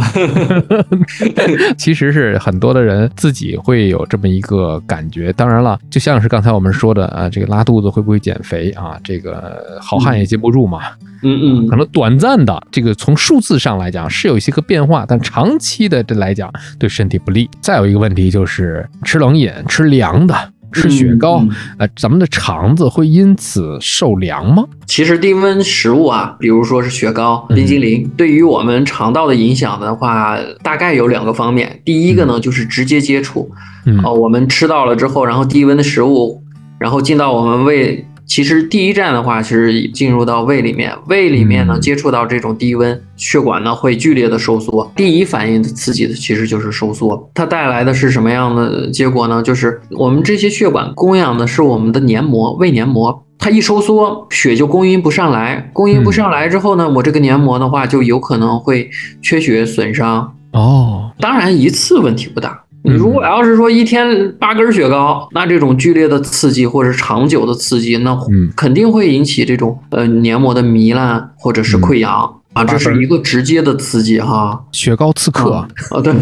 [1.75, 5.33] 其实是很多的人自己会有这么一个感觉。
[5.33, 8.99] 当然了，就像是刚才我们说的啊，这个拉肚子会不会减肥啊？
[9.03, 10.81] 这个好汉也接不住嘛。
[11.23, 17.49] 嗯嗯，可能短暂的这个从数字上来讲是有一些个变化，但长期的这来讲对身体不利。
[17.61, 20.35] 再有一个问题就是吃冷饮、吃凉的。
[20.71, 24.63] 吃雪糕，嗯嗯呃，咱们的肠子会因此受凉吗？
[24.85, 31.81] 其实低温食物啊，比如说是雪糕、冰激凌，对于我们肠道的影响的话，大概有两个方面。
[31.83, 33.49] 第一个呢，就是直接接触，
[33.85, 36.43] 嗯哦，我们吃到了之后，然后低温的食物，
[36.77, 38.05] 然后进到我们胃。
[38.29, 47.29] 其实第一站的话，其实进入到胃里面，胃里面呢嗯接触到这种低温，血管呢会剧烈的收缩，第一反应的刺激的其实就是收缩。
[47.33, 49.41] 它带来的是什么样的结果呢？
[49.41, 58.87] 就是我们这些血管供养的是我们的黏膜，胃黏膜，它一收缩，血就供应不上来，供应不上来之后呢，我这个黏膜的话就有可能会
[59.23, 60.35] 缺血损伤。
[60.53, 62.63] 哦，当然一次问题不大。
[62.83, 62.93] 嗯。
[62.93, 68.49] 你如果要是说一天八根雪糕，那这种剧烈的刺激或者长久的刺激，那嗯。
[68.55, 74.61] 肯定会引起这种呃黏膜的糜烂或者是溃疡、啊，这是一个直接的刺激哈。
[74.71, 76.13] 雪糕刺客，啊，啊对，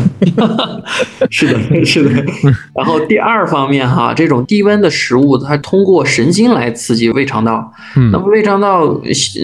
[1.29, 2.11] 是的，是的。
[2.75, 8.11] 然后第二方面哈，这种低温的食物，它通过神经来刺激胃肠道，嗯。
[8.11, 8.99] 那么胃肠道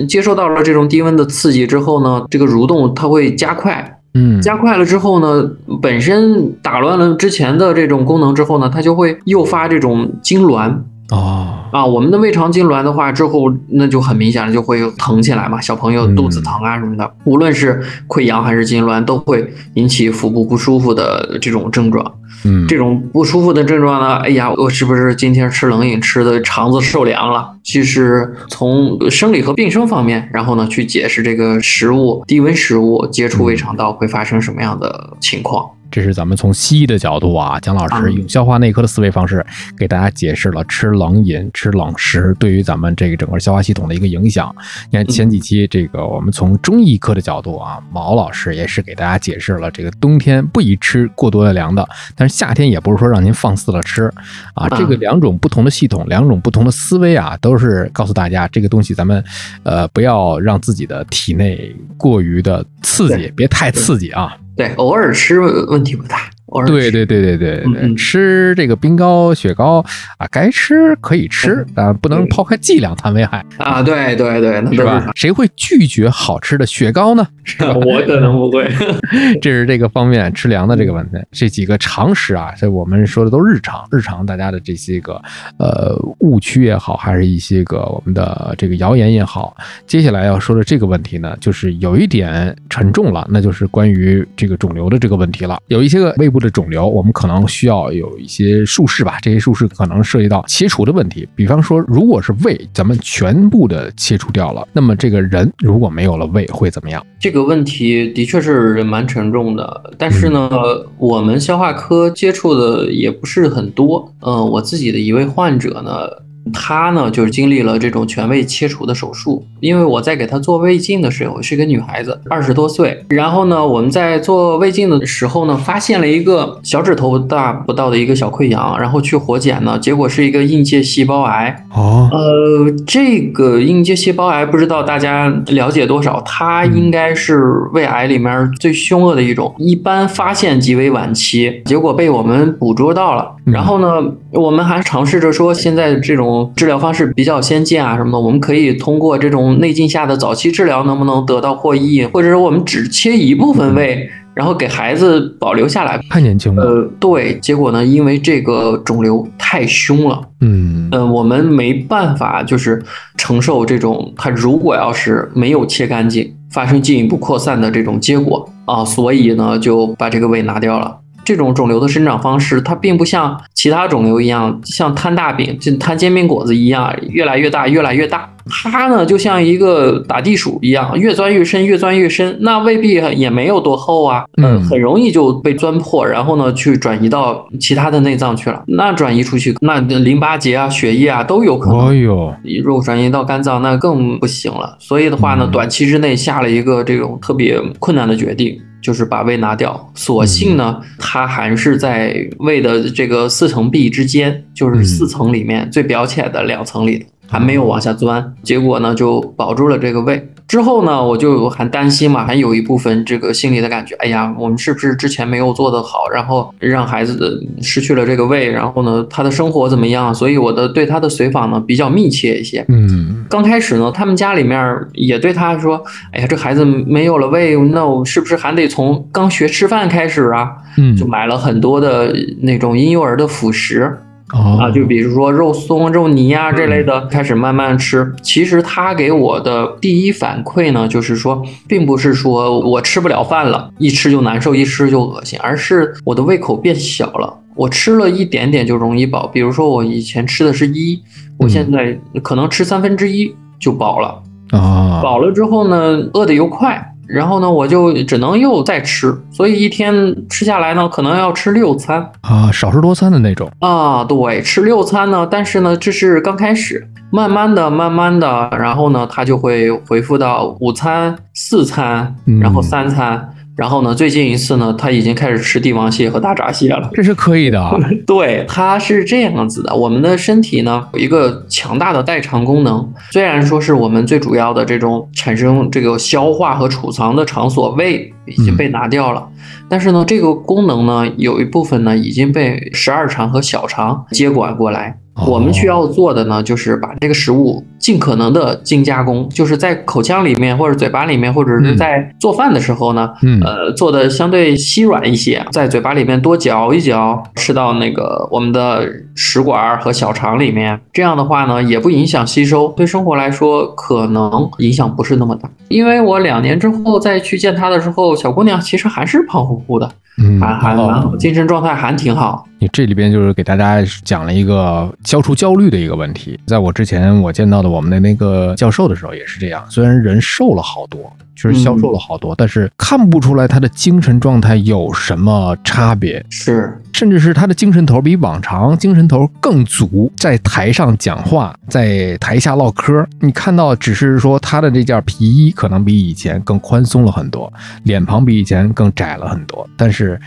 [0.08, 4.00] 接受到了这种低温的刺激之后呢，这个蠕动它会加快，
[4.42, 5.50] 加快了之后呢，
[5.82, 10.76] 本身打乱了之前的这种功能之后呢，它就会诱发这种痉挛。
[11.10, 15.60] 哦，啊，我们的胃肠痉挛的话，之后那就很明显了，就会疼起来嘛。
[15.60, 22.14] 小朋友肚子疼啊什么的，无论是溃疡还是痉挛，都会引起腹部不舒服的这种症状。
[22.46, 27.54] 嗯，这种不舒服的症状呢，哎呀，我是不是今天吃冷饮吃的肠子受凉了？
[27.64, 35.70] 其实从生理和病生方面，然后呢去解释这个食物低温食物接触胃肠道会发生什么样的情况。
[35.94, 39.46] 这是咱们从西医的角度啊，蒋老师用消化内科的思维方式
[39.78, 44.54] 给大家解释了吃冷饮、吃冷食对于咱们这个整个消化系统的一个影响。
[44.90, 54.12] 你看前几期这个我们从中医科的角度啊，毛老师也是给大家解释了这个冬天不宜吃过多的凉的，但是夏天也不是说让您放肆了吃
[54.56, 54.68] 啊。
[54.70, 59.24] 这个两种不同的系统，两种不同的思维啊，都是告诉大家这个东西咱们
[59.62, 64.36] 呃不要让自己的体内过于的刺激，别太刺激啊。
[64.56, 66.30] 对，偶尔吃问题不大。
[66.66, 69.84] 对对对对对对，嗯吃这个冰糕、雪糕
[70.18, 73.82] 啊，该吃可以吃啊，不能抛开剂量谈危害啊。
[73.82, 75.12] 对对对，那是吧？
[75.16, 77.28] 谁会拒绝好吃的雪糕呢？
[77.44, 77.74] 是吧？
[77.86, 78.70] 我可能不会。
[79.42, 85.22] 这是这个方面吃凉的这个问题，这几个常识啊，所以我们说的都日常，日常大家的这些个
[85.58, 89.56] 呃误区也好，还是一些个我们的这个谣言也好。
[89.86, 95.60] 接下来要说的这个问题呢，就是有一点沉重了，那就是关于这个肿瘤的这个问题了。
[95.68, 101.28] 有一些个胃部的肿瘤，我们可能需要有一些术式吧，这些术式可能涉及到切除的问题。
[101.34, 107.04] 比方说，如果是胃，咱们全部的切除掉了，那么这个人如果没有了胃会怎么样？
[107.20, 110.50] 这个问题的确是蛮沉重的，但是呢，
[110.98, 114.14] 我们消化科接触的也不是很多。
[114.20, 116.24] 嗯，我自己的一位患者呢。
[116.52, 119.46] 她呢，就是经历了这种全胃切除的手术。
[119.60, 123.06] 因为我在给她做胃镜的时候，是一个女孩子，二十多岁。
[123.10, 131.66] 然后呢，我们在做胃镜的时候呢，发现了一个小指头大不到的一个小溃疡，然后去活检呢，结果是一个硬介细胞癌。
[131.74, 136.22] 哦，呃，这个硬介细胞癌不知道大家了解多少？
[136.26, 143.34] 它应该是胃癌里面最凶恶的一种，一般发现极为晚期，结果被我们捕捉到了。
[143.46, 146.33] 然后呢，我们还尝试着说，现在这种。
[146.56, 152.06] 治疗方式比较先进啊，什么的我们可以通过这种内镜下的早期治疗，能不能得到获益？
[152.06, 156.00] 或者说我们只切一部分胃，然后给孩子保留下来？
[156.10, 156.64] 太年轻了。
[156.64, 162.82] 呃，对，结果呢，因为这个肿瘤太凶了，嗯嗯，我们没办法就是
[163.18, 170.98] 承受这种，它如果要是没有切干净，发生进一步扩散的这种结果啊，所以呢就把这个胃拿掉了。
[171.24, 178.30] 这种肿瘤的生长方式，它并不像其他肿瘤一样，像摊大饼、就摊煎饼果子一样，越来越大，越来越大。
[178.46, 182.38] 它呢，就像一个打地鼠一样，越钻越深，越钻越深。
[182.42, 188.62] 那未必也没有多厚啊，嗯，很容易就被钻破，然后呢，去转移到其他的内脏去了。
[188.68, 191.88] 那转移出去，那淋巴结啊、血液啊都有可能。
[191.88, 192.34] 哎呦，
[192.66, 194.76] 如果转移到肝脏，那更不行了。
[194.78, 198.60] 所以的话呢，短期之内下了一个这种特别困难的决定。
[198.84, 208.36] 就是把胃拿掉，所幸呢，它还是在胃的这个四层壁之间，就是四层里面最表浅的两层里，还没有往下钻。
[208.44, 210.28] 结果呢，就保住了这个胃。
[210.48, 220.14] 之后呢，我就很担心嘛，还有一部分这个心理的感觉，哎呀，我们是不是之前没有做得好，然后让孩子失去了这个胃，然后呢，他的生活怎么样？
[220.14, 222.64] 所以我的对他的随访呢比较密切一些。
[222.68, 230.52] 嗯，刚开始呢，他们家里面也对他说，哎呀，这孩子没有了胃，那我是不是还得从刚学吃饭开始啊？
[230.78, 233.98] 嗯，就买了很多的那种婴幼儿的辅食。
[234.34, 238.12] 哦啊，就比如说肉松、肉泥啊这类的，开始慢慢吃。
[238.22, 247.32] 其实他给我的第一反馈呢，就是说，并不是说我吃不了饭了，一吃就难受，一吃就恶心，而是我的胃口变小了。
[247.56, 251.00] 我吃了一点点就容易饱，比如说我以前吃的是一，
[251.38, 254.24] 我现在可能吃三分之一就饱了。
[254.50, 256.93] 啊，饱了之后呢，饿得又快。
[257.08, 264.04] 然后呢，我就只能又再吃，所以一天吃下来呢，可能要吃六餐啊，少食多餐的那种啊。
[264.06, 273.33] 对，吃六餐呢，但是呢，这是刚开始，慢慢的、慢慢的，然后呢，它就会恢复到五餐、四餐，然后三餐。
[273.56, 277.64] 然后呢，最近一次呢，他已经开始吃帝王蟹和大闸蟹了， 这是可以的。
[278.08, 279.76] 对，它是这样子的。
[279.76, 282.92] 我们的身体呢，有一个强大的代偿功能。
[283.12, 289.28] 虽然说是我们最主要的这种产生这个消化和储藏的场所胃，已经被拿掉了。
[289.70, 295.00] 但是呢，这个功能呢，有一部分呢已经被十二肠和小肠接管过来。
[295.28, 315.48] 我们需要做的呢，就是把这个食物尽可能的精加工，就是在口腔里面或者嘴巴里面，或者是在做饭的时候呢，嗯呃，做的相对稀软一些，在嘴巴里面多嚼一嚼，吃到那个我们的食管和小肠里面，这样的话呢，也不影响吸收，对生活来说可能影响不是那么大。
[315.68, 322.48] 因为我两年之后再去见他的时候，小姑娘其实还是胖乎乎的，嗯，还还好，精神状态还挺好。
[322.60, 326.40] 你这里边就是给大家讲了一个消除焦虑的一个问题。
[326.46, 347.52] 在我之前我见到的我们的那个教授的时候也是这样，虽然人瘦了好多，确实消瘦了好多，但是看不出来他的精神状态有什么差别，是，甚至是他的精神头比往常精神头更足，在台上讲话，在台下唠嗑，你看到只是说他的这件皮衣可能比以前更宽松了很多，
[347.84, 350.03] 脸庞比以前更窄了很多，但是。
[350.04, 350.20] 是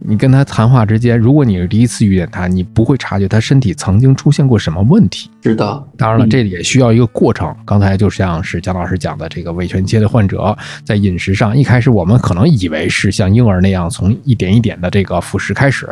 [0.00, 5.30] 你跟他谈话之间，如果你是第一次遇见他，你不会察觉他身体曾经出现过什么问题。
[5.42, 7.54] 是的，当然了，这里也需要一个过程。
[7.64, 15.86] 刚才就像是姜老师讲的，这个胃全切的患者在饮食上，一开始我们可能以为是像婴儿那样从一点一点的这个辅食开始，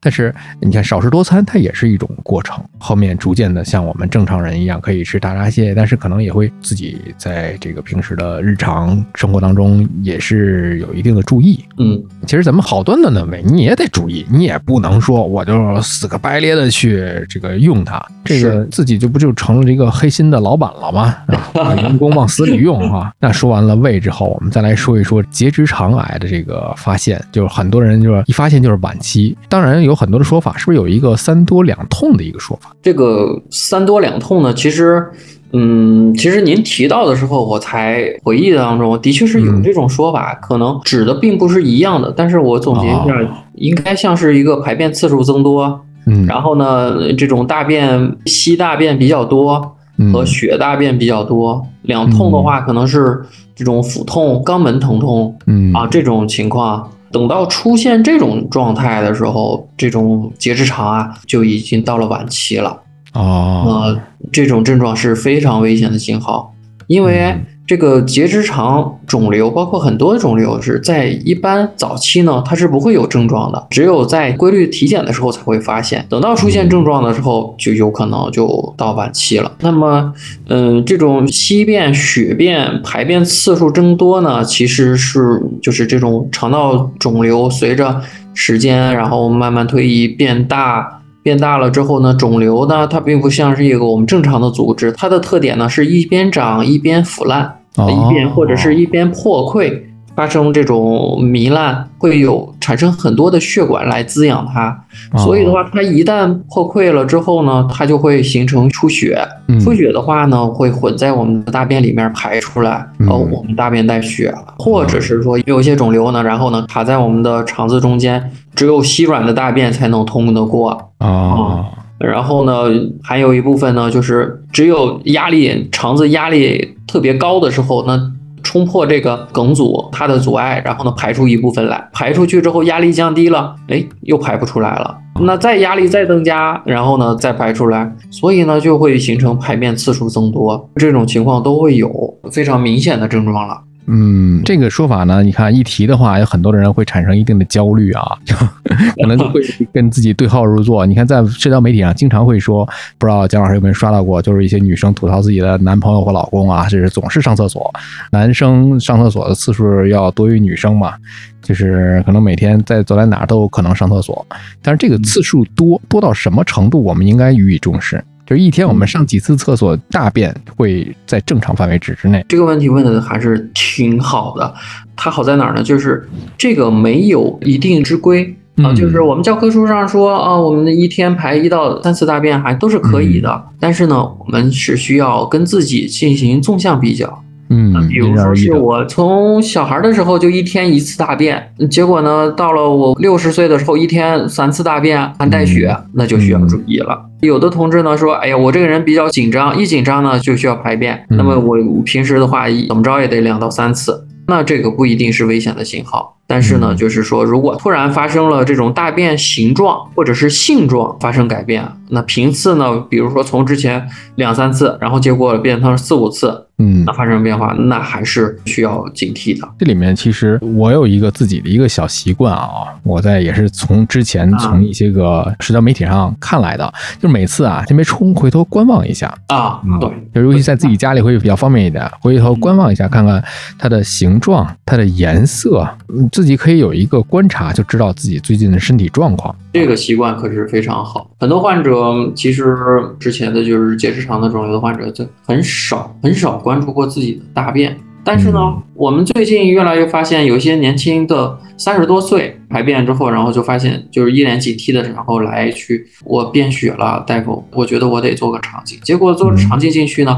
[0.00, 2.64] 但是你看少食多餐，它也是一种过程。
[2.78, 11.64] 后面逐渐的像我们正常人一样可以吃大闸蟹，但是可能也会自己在这个平时的日常生活当中也是有一定的注意。
[11.78, 21.16] 嗯，其实咱们好端端的胃，你也得注意，你也不能说我就死个白咧的去这个用它，这个自己就不就成了一个黑心的老板了吗？
[21.28, 23.12] 啊把员工往死里用啊！
[23.18, 32.74] 那说完了胃之后，我们再来说一说结直肠癌的这个发现，就是很多人就是一发现就是晚期，当然有很多的说法，是不是有一个三多两痛的一个说法？
[32.82, 35.06] 这个三多两痛呢，其实，
[35.52, 51.64] 嗯，其实您提到的时候，我才回忆当中，的确是有嗯这种说法，可能指的并不是一样的，但是我总结一下，哦应该像是一个排便次数增多，嗯，然后呢，这种大便稀大便比较多嗯和血大便比较多。
[51.82, 53.20] 两痛的话，可能是
[53.54, 56.88] 这种腹痛、肛门疼痛嗯啊这种情况。
[57.10, 62.80] 等到出现这种状态的时候，这种结直肠啊就已经到了晚期了。
[63.12, 64.00] 哦，呃，
[64.30, 66.54] 这种症状是非常危险的信号，
[66.86, 76.04] 因为嗯这个结直肠肿瘤，包括很多肿瘤是在一般早期呢，它是不会有症状的，只有在规律体检的时候才会发现。
[76.08, 79.50] 等到出现症状的时候，就有可能就到晚期了。
[79.60, 80.12] 那么，
[80.48, 88.02] 嗯、这种稀便、血便、排便次数增多呢，其实是就是这种肠道肿瘤随着
[88.34, 91.01] 时间，然后慢慢推移变大。
[91.22, 99.80] 变大了之后呢，肿瘤呢，它并不像是一个我们正常的组织，它的特点呢是一边长一边腐烂，哦一边或者是一边破溃，
[100.14, 104.84] 发生这种糜烂，会有产生很多的血管来滋养它。
[105.18, 109.18] 所以的话，它一旦破溃了之后呢，它就会形成出血。
[109.48, 109.58] 嗯。
[109.60, 113.08] 出血的话呢，会混在我们的大便里面排出来，嗯。
[113.08, 120.92] 哦，我们大便带血了，或者是说有一些肿瘤呢，然后呢卡在我们的肠子中间，只有稀软的大便才能通得过。
[120.98, 121.64] 啊，
[121.98, 122.64] 然后呢，
[123.02, 128.11] 还有一部分呢，就是只有压力肠子压力特别高的时候，那
[128.52, 134.98] 冲破这个梗阻它的阻碍，然后呢排出一部分来，排出去之后压力降低了，哎，又排不出来了。
[135.22, 141.90] 那再压力再增加，然后呢再排出来，所以呢就会形成排便次数增多，这种情况都会有
[142.30, 143.58] 非常明显的症状了。
[143.86, 148.34] 嗯，这个说法呢，你看一提的话，有很多的人会产生一定的焦虑啊，就
[149.02, 149.40] 可能就会
[149.72, 150.86] 跟自己对号入座。
[150.86, 152.64] 你看，在社交媒体上经常会说，
[152.96, 157.72] 不知道姜老师有没有刷到过，就是一些女生吐槽自己的男朋友或老公啊，就是总是上厕所，
[158.12, 160.94] 男生上厕所的次数要多于女生嘛，
[161.42, 164.24] 就是可能每天在走在哪都有可能上厕所，
[164.62, 168.02] 但是这个次数多多到什么程度，我们应该予以重视。
[168.32, 172.24] 就是一天我们上几次厕所，大便会在正常范围值之内。
[172.30, 174.54] 这个问题问的还是挺好的，
[174.96, 175.62] 它好在哪儿呢？
[175.62, 176.08] 就是
[176.38, 187.21] 这个没有一定之规啊，嗯就是我们教科书上说啊，我们一天排一到三次大便还都是可以的，但是呢，我们是需要跟自己进行纵向比较。
[187.52, 188.34] 嗯，比如说。
[188.34, 196.98] 是我从小孩的时候就一天一次大便，结果呢，到了我六十岁的时候，一天三次大便还带血，那就需要注意了。
[197.20, 204.06] 有的同志呢说，哎呀，我这个人比较紧张，一紧张呢就需要排便，嗯那么我平时的话怎么着也得两到三次。
[204.28, 213.84] 那这个不一定是危险的信号，但是呢，嗯就是说，如果突然发生了这种大便形状或者是性状发生改变，那频次呢，比如说从之前
[214.14, 219.48] 两三次，然后结果变成四五次，嗯那，发生变化，那还是需要警惕的。
[219.58, 222.48] 这里面其实我有一个自己的一个小习惯啊，
[222.84, 233.22] 我在也是从之前啊从一些个社交媒体上看来的，就每次啊先别冲，回头观望一下，啊，对，就尤其在自己家里会比较方便一点，回头观望一下，看看
[233.58, 239.34] 它的形状、它的颜色，嗯自己可以有一个观察，就知道自己最近的身体状况。
[239.52, 241.10] 这个习惯可是非常好。
[241.18, 242.56] 很多患者其实
[242.98, 247.74] 之前的就是结直肠的肿瘤的患者，就很少很少关注过自己的大便。
[248.04, 258.78] 但是呢，嗯我们最近越来越发现，有一些年轻的三十多岁排便之后，然后就发现就是一脸警惕的，然后来去我便血了，大夫，我觉得我得做个肠镜。
[258.82, 260.16] 结果做了肠镜进去呢，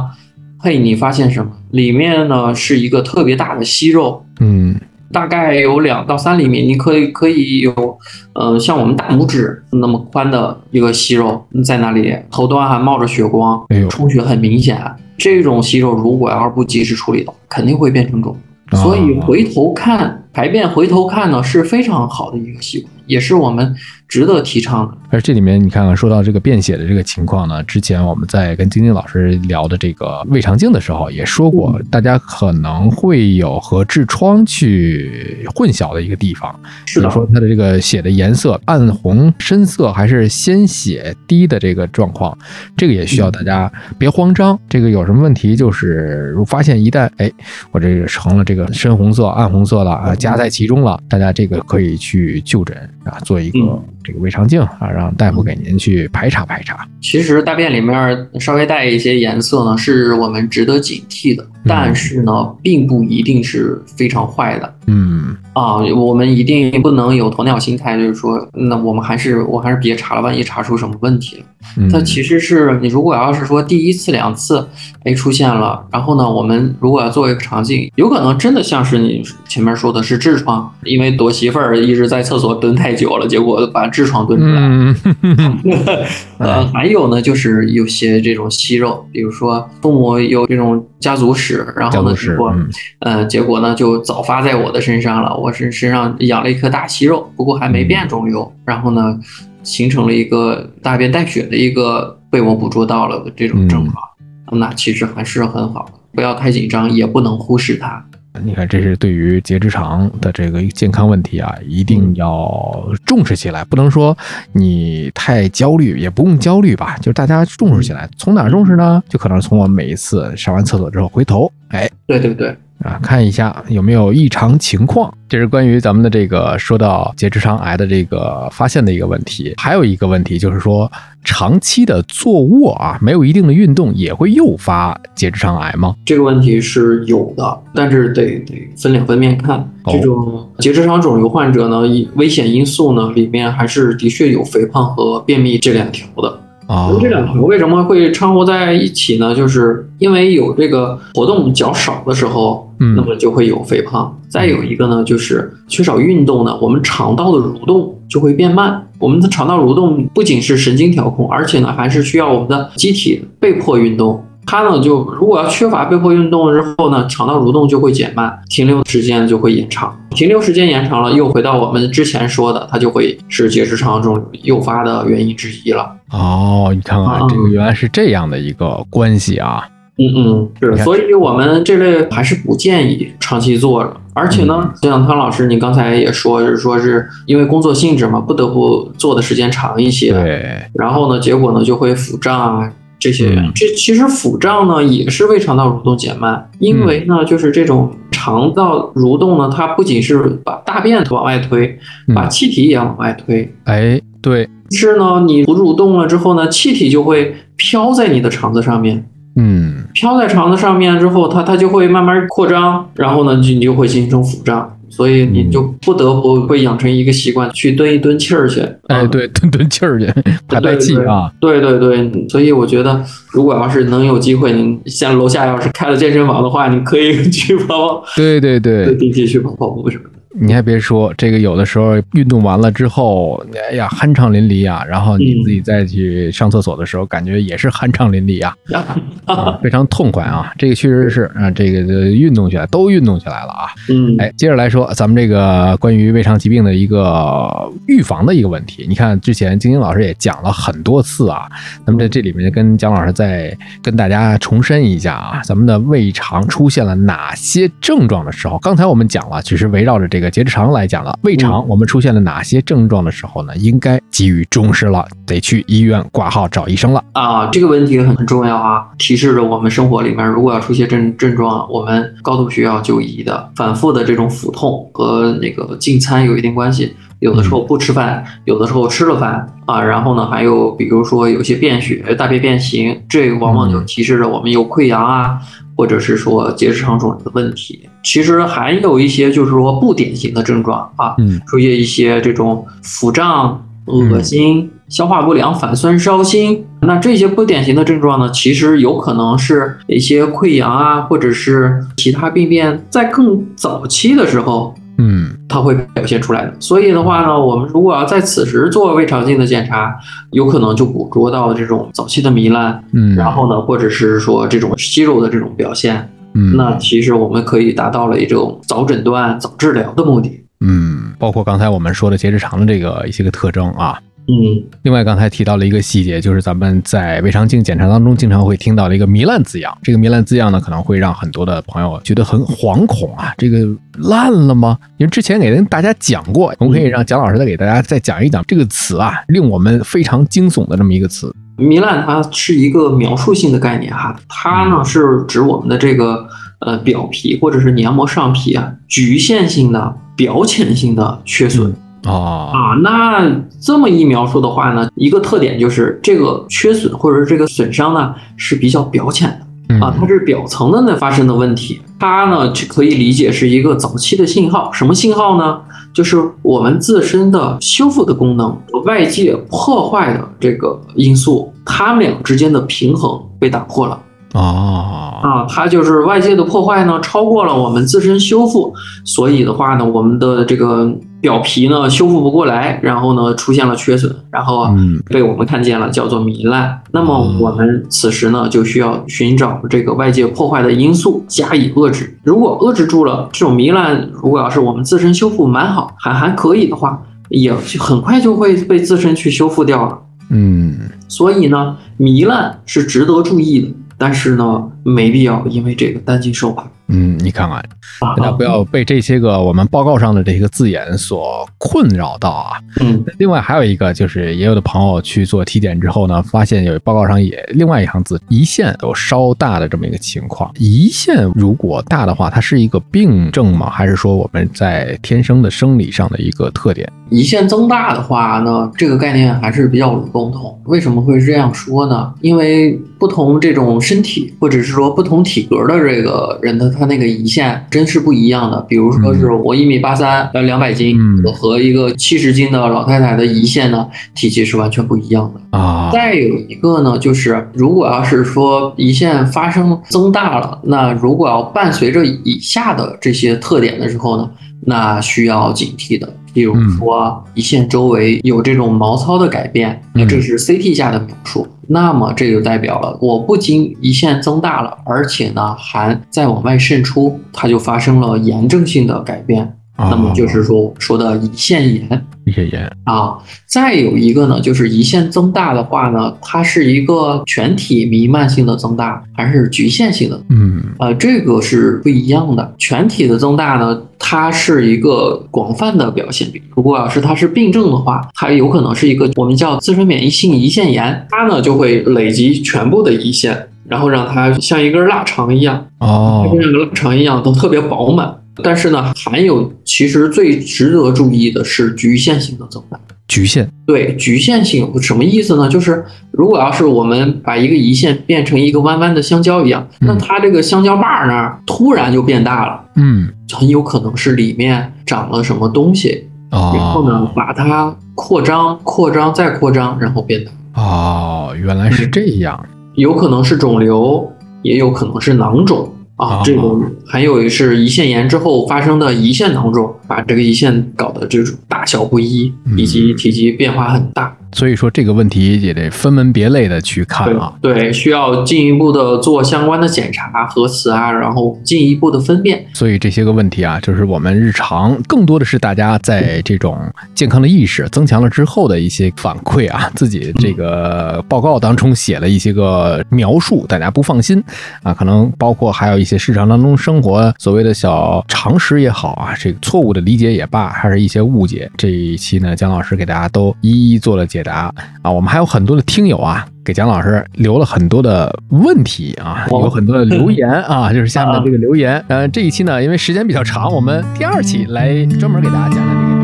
[0.58, 1.52] 嘿，你发现什么？
[1.70, 4.74] 里面呢是一个特别大的息肉，嗯
[5.12, 7.98] 大概有两到三厘米，你可以可以有，
[8.32, 14.80] 呃，像我们大拇指那么宽的一个息肉在那里，头端还冒着血光哎呦，充血很明显。
[15.16, 18.36] 这种息肉如果要是不及时处理的话，肯定会变成肿。
[18.70, 23.74] 啊所以回头看排便，回头看呢是非常好的一个习惯，也是我们
[24.14, 24.96] 值得提倡的。
[25.10, 36.54] 而这里面你看看，说到这个便血的这个情况呢，之前我们在跟晶晶老师聊的这个胃肠镜的时候也说过，大家可能会有和痔疮去混淆的一个地方，
[36.86, 42.36] 是比如，说它的这个血的颜色暗红、深色还是鲜血滴的这个状况，
[42.76, 44.56] 这个也需要大家别慌张。
[44.68, 47.28] 这个有什么问题，就是如发现一旦哎
[47.72, 56.86] 我这个成了这个深红色、暗红色了啊，夹在其中了，大家这个可以去就诊啊，做一个嗯这个胃肠镜啊，让大夫给您去排查排查。
[57.00, 64.76] 其实大便里面稍微带一些颜色呢，是我们值得警惕的，但是呢，并不一定是非常坏的。
[64.86, 71.42] 嗯啊，我们一定不能有鸵鸟心态，就是说，那我们还是我还是别查了，万一查出什么问题了。
[71.78, 74.68] 嗯，它其实是你如果要是说第一次、两次，
[75.04, 86.04] 哎出现了，然后呢，我们如果要做一个肠镜，有可能真的像是你前面说的是痔疮，因为躲媳妇儿一直在厕所蹲太久了，结果把痔疮蹲出来
[86.38, 92.68] 呃，还有呢，就是有些这种息肉，比如说父母有这种家族史，然后呢，结果嗯
[93.00, 99.20] 呃，结果呢就早发在我的身上了，我是身上养了一颗大息肉，不过还没变肿瘤，然后呢，
[99.62, 108.02] 形成了一个大便带血的一个被我捕捉到了的这种症状，那其实还是很好的，不要太紧张，也不能忽视它。
[108.42, 114.16] 你看，这是对于结直肠的这个健康问题啊，一定要重视起来，不能说
[114.52, 118.08] 你太焦虑，也不用焦虑吧，就是大家重视起来。
[118.16, 119.02] 从哪儿重视呢？
[119.10, 125.12] 就可能从我每一次上完厕所之后回头，哎对对对，啊，看一下有没有异常情况。
[125.26, 129.54] 这是关于咱们的这个说到结直肠癌的这个发现的一个问题。
[129.56, 130.90] 还有一个问题就是说，
[131.24, 135.96] 长期的坐卧啊，没有一定的运动也会诱发结直肠癌吗？
[136.04, 139.58] 这个问题是有的，但是得得分两方面看。
[139.84, 146.40] 哦这种结直肠肿瘤患者呢，一危险因素呢里面还是的确有肥胖和便秘这两条的。
[146.66, 149.34] 啊，这两条为什么会掺和在一起呢？
[149.34, 154.16] 就是因为有这个活动较少的时候，嗯那么就会有肥胖。
[154.28, 158.84] 再有一个呢，就是缺少运动呢，我们肠道的蠕动就会变慢。
[158.98, 164.24] 我们的肠道蠕动不仅是神经调控，而且呢，还是需要我们的机体被迫运动。
[164.46, 169.94] 它呢，就如果要缺乏被迫运动之后呢，肠道蠕动就会减慢，停留时间就会延长。
[170.10, 175.90] 停留时间延长了，又回到我们之前说的，它就会是结直肠肿瘤诱发的原因之一了。
[176.10, 179.66] 哦，你看看嗯这个原来是这样的一个关系啊。
[179.96, 183.96] 嗯嗯，是，所以我们这类还是不建议长期做着。
[184.12, 190.12] 而且呢，就像汤老师你刚才也说，是说是因为工作性质嘛，不得不做的时间长一些。
[190.12, 193.34] 对，然后呢，结果呢就会腹胀啊这些。
[193.36, 201.78] 嗯这其实腹胀呢也是胃肠道蠕动减慢，因为呢就是这种肠道蠕动呢，它不仅是把大便往外推，
[202.14, 203.52] 把嗯，气体也往外推。
[203.64, 209.04] 哎，对，是呢，你不蠕动了之后呢，气体就会飘在你的肠子上面。
[209.36, 218.60] 嗯，飘在肠子上面之后，它它就会慢慢扩张，然后呢，就你就会形成腹胀，所以你就不得不会养成一个习惯，去蹲一蹲气儿去。
[218.60, 220.06] 哎，嗯，对，蹲蹲气儿去，
[220.46, 221.30] 排排气啊。
[221.40, 230.10] 对对对，所以我觉得，如果要是能有机会，您像楼下要是开了健身房的话，你可以 去跑跑，对对对，定期去跑跑步什么的。
[230.40, 238.56] 你还别说，这个有的时候运动完了之后，哎呀，酣畅淋漓啊，然后你自己再去上厕所的时候，感觉也是酣畅淋漓啊，
[239.26, 240.52] 啊非常痛快啊。
[240.58, 241.80] 这个确实是啊，这个
[242.10, 243.70] 运动起来都运动起来了啊。
[243.88, 248.86] 嗯，哎，接着来说咱们这个关于胃肠疾病的一个预防的一个问题。
[248.88, 251.48] 你看之前晶晶老师也讲了很多次啊，
[251.86, 261.18] 那么在这里面跟蒋老师再跟大家重申一下啊，咱们的胃肠出现了哪些症状的时候，刚才我们讲了，只是围绕着这个结直肠来讲了。
[261.22, 263.56] 胃肠我们出现了哪些症状的时候呢？
[263.56, 267.02] 应该给予重视了，得去医院挂号找医生了。
[267.12, 273.50] 啊，这个问题很重要啊，提示着我们生活里面如果要出现症症状，我们高度需要就医的。
[273.56, 285.38] 反复的这种腹痛和那个进餐有一定关系，有的时候不吃饭，有的时候吃了饭啊，然后呢，还有比如说有些便血、大便变形，这往往就提示着我们有溃疡啊。
[285.76, 296.64] 或者是说结直肠肿瘤的问题，其实还有一些就是说不典型的症状啊，嗯，出现一些这种腹胀、恶心、消化不良、反酸烧心。
[296.82, 304.74] 那这些不典型的症状呢，其实有可能是一些溃疡啊，或者是其他病变在更早期的时候。
[304.98, 306.54] 嗯，它会表现出来的。
[306.60, 309.94] 所以的话呢，我们如果要在此时做胃肠镜的检查，
[310.30, 320.44] 有可能就捕捉到这种早期的糜烂，嗯，然后呢，或者是说这种息肉的这种表现，嗯，那其实我们可以达到了一种早诊断、早治疗的目的。
[320.60, 323.98] 嗯，包括刚才我们说的结直肠的这个一些个特征啊。
[324.26, 329.76] 嗯，另外刚才提到了一个细节，就是咱们在胃肠镜检查当中经常会听到的一个糜烂字样。
[329.82, 333.34] 这个糜烂字样呢，可能会让很多的朋友觉得很惶恐啊。
[333.36, 333.68] 这个
[333.98, 334.78] 烂了吗？
[334.96, 341.30] 因为之前给大家讲过，我们可以让蒋老师再给大家再讲一讲这个词啊，令我们非常惊悚的这么一个词。
[341.58, 346.26] 糜烂它是一个描述性的概念哈，它呢是指我们的这个
[346.60, 351.74] 呃表皮或者是黏膜上皮啊局限性的表浅性的缺损。
[352.06, 353.30] 哦啊，那
[353.60, 359.28] 这么一描述的话呢，一个特点就是这个缺损或者是这个损伤呢是比较表浅
[359.68, 364.70] 的啊，它是表层的那发生的问题，它呢可以理解是一个早期的信号。
[364.72, 365.58] 什么信号呢？
[365.94, 373.98] 就是我们自身的修复的功能和外界破坏的这个因素，它们俩之间的平衡被打破了。
[374.32, 386.78] 哦啊，它就是外界的破坏呢超过了我们自身修复，所以的话呢，我们的这个表皮呢修复不过来，然后呢出现了缺损，然后嗯被我们看见了，叫做糜烂。
[386.92, 392.18] 那么我们此时呢就需要寻找这个外界破坏的因素加以遏制。
[392.22, 397.00] 如果遏制住了这种糜烂，如果要是我们自身修复蛮好，还还可以的话，
[397.30, 397.50] 也
[397.80, 399.98] 很快就会被自身去修复掉了。
[400.28, 400.76] 嗯
[401.08, 403.74] 所以呢，糜烂是值得注意的。
[403.98, 406.64] 但是呢，没必要因为这个担惊受怕。
[406.88, 407.58] 嗯，你看看，
[408.00, 412.60] 啊大家不要被这些个我们报告上的这个字眼所困扰到啊。
[412.78, 420.52] 嗯另外还有一个就是，也有的朋友去做体检之后呢，发现有报告上也另外一行字，胰腺有稍大的这么一个情况。
[420.56, 423.70] 胰腺如果大的话，它是一个病症吗？
[423.70, 426.86] 还是说我们在天生的生理上的一个特点？
[427.10, 430.60] 胰腺增大的话呢，这个概念还是比较笼统。
[430.64, 432.12] 为什么会这样说呢？
[432.20, 438.58] 因为不同这种身体或者是说不同体格的这个人的他那个胰腺真是不一样的。
[438.62, 445.58] 比如说是我一米八三，呃两百斤，嗯和一个七十斤的老太太的胰腺呢，体积是完全不一样的。
[445.58, 454.30] 啊，再有一个呢，就是如果要是说胰腺发生增大了，那如果要伴随着以下的这些特点的时候呢，
[454.62, 456.10] 那需要警惕的。
[456.32, 461.46] 比如说胰腺周围有这种毛糙的改变，那这是 CT 下的描述。
[461.68, 469.56] 那么这就代表了我不仅胰腺增大了，而且呢还在往外渗出，它就发生了炎症性的改变。
[469.76, 472.06] 那么就是说说的胰腺炎。
[472.42, 473.16] 炎啊，
[473.46, 480.20] 再有一个呢，就是胰腺增大的话呢，它是一个全体弥漫性的增大，还是局限性的？
[480.28, 482.54] 嗯呃，这个是不一样的。
[482.58, 486.28] 全体的增大呢，它是一个广泛的表现。
[486.56, 498.14] 如果要是它是病症的话，它有可能是一个我们叫自身免疫性胰腺炎，它呢就会累积全部的胰腺，然后让它像一根腊肠一样，哦像个腊肠一样都特别饱满。
[498.42, 502.78] 但是呢，还有其实最值得注意的是局限性的增大。
[503.06, 505.46] 局限对局限性什么意思呢？
[505.46, 520.32] 就是如果要是我们把一个胰腺变成一个弯弯的香蕉一样，嗯那它这个香蕉把儿那儿突然就变大了，嗯很有可能是里面长了什么东西，然后呢哦把它扩张、扩张再扩张，然后变大。
[520.62, 522.42] 哦，原来是这样。
[522.74, 524.10] 有可能是肿瘤，
[524.42, 525.73] 也有可能是囊肿。
[525.96, 534.16] 啊，这种还有是胰腺炎之后发生的胰腺囊肿，把这个胰腺搞得这种大小不一，以及体积变化很大。
[534.34, 537.32] 所以说这个问题也得分门别类的去看啊。
[537.40, 542.44] 对，需要进一步的做相关的检查、核磁啊，然后进一步的分辨。
[542.52, 546.58] 所以这些个问题啊，就是我们日常更多的是大家在这种
[546.96, 554.20] 健康的意识增强了之后的一些反馈啊，自己这个报告当中写了一些个描述，大家不放心
[554.64, 561.48] 啊，可能包括还有一些市场当中生活所谓的小常识也好啊，这个错误的理解也罢，还是一些误解。
[561.56, 564.23] 这一期呢，姜老师给大家都一一做了解。
[564.24, 564.52] 答
[564.82, 571.84] 啊，我们还有很多的听友啊，给蒋老师留了很多的问题啊，有很多的留言 啊，就是下面的这个留言。
[571.86, 576.03] 呃，这一期呢，因为时间比较长，我们第二期来专门给大家讲讲这个。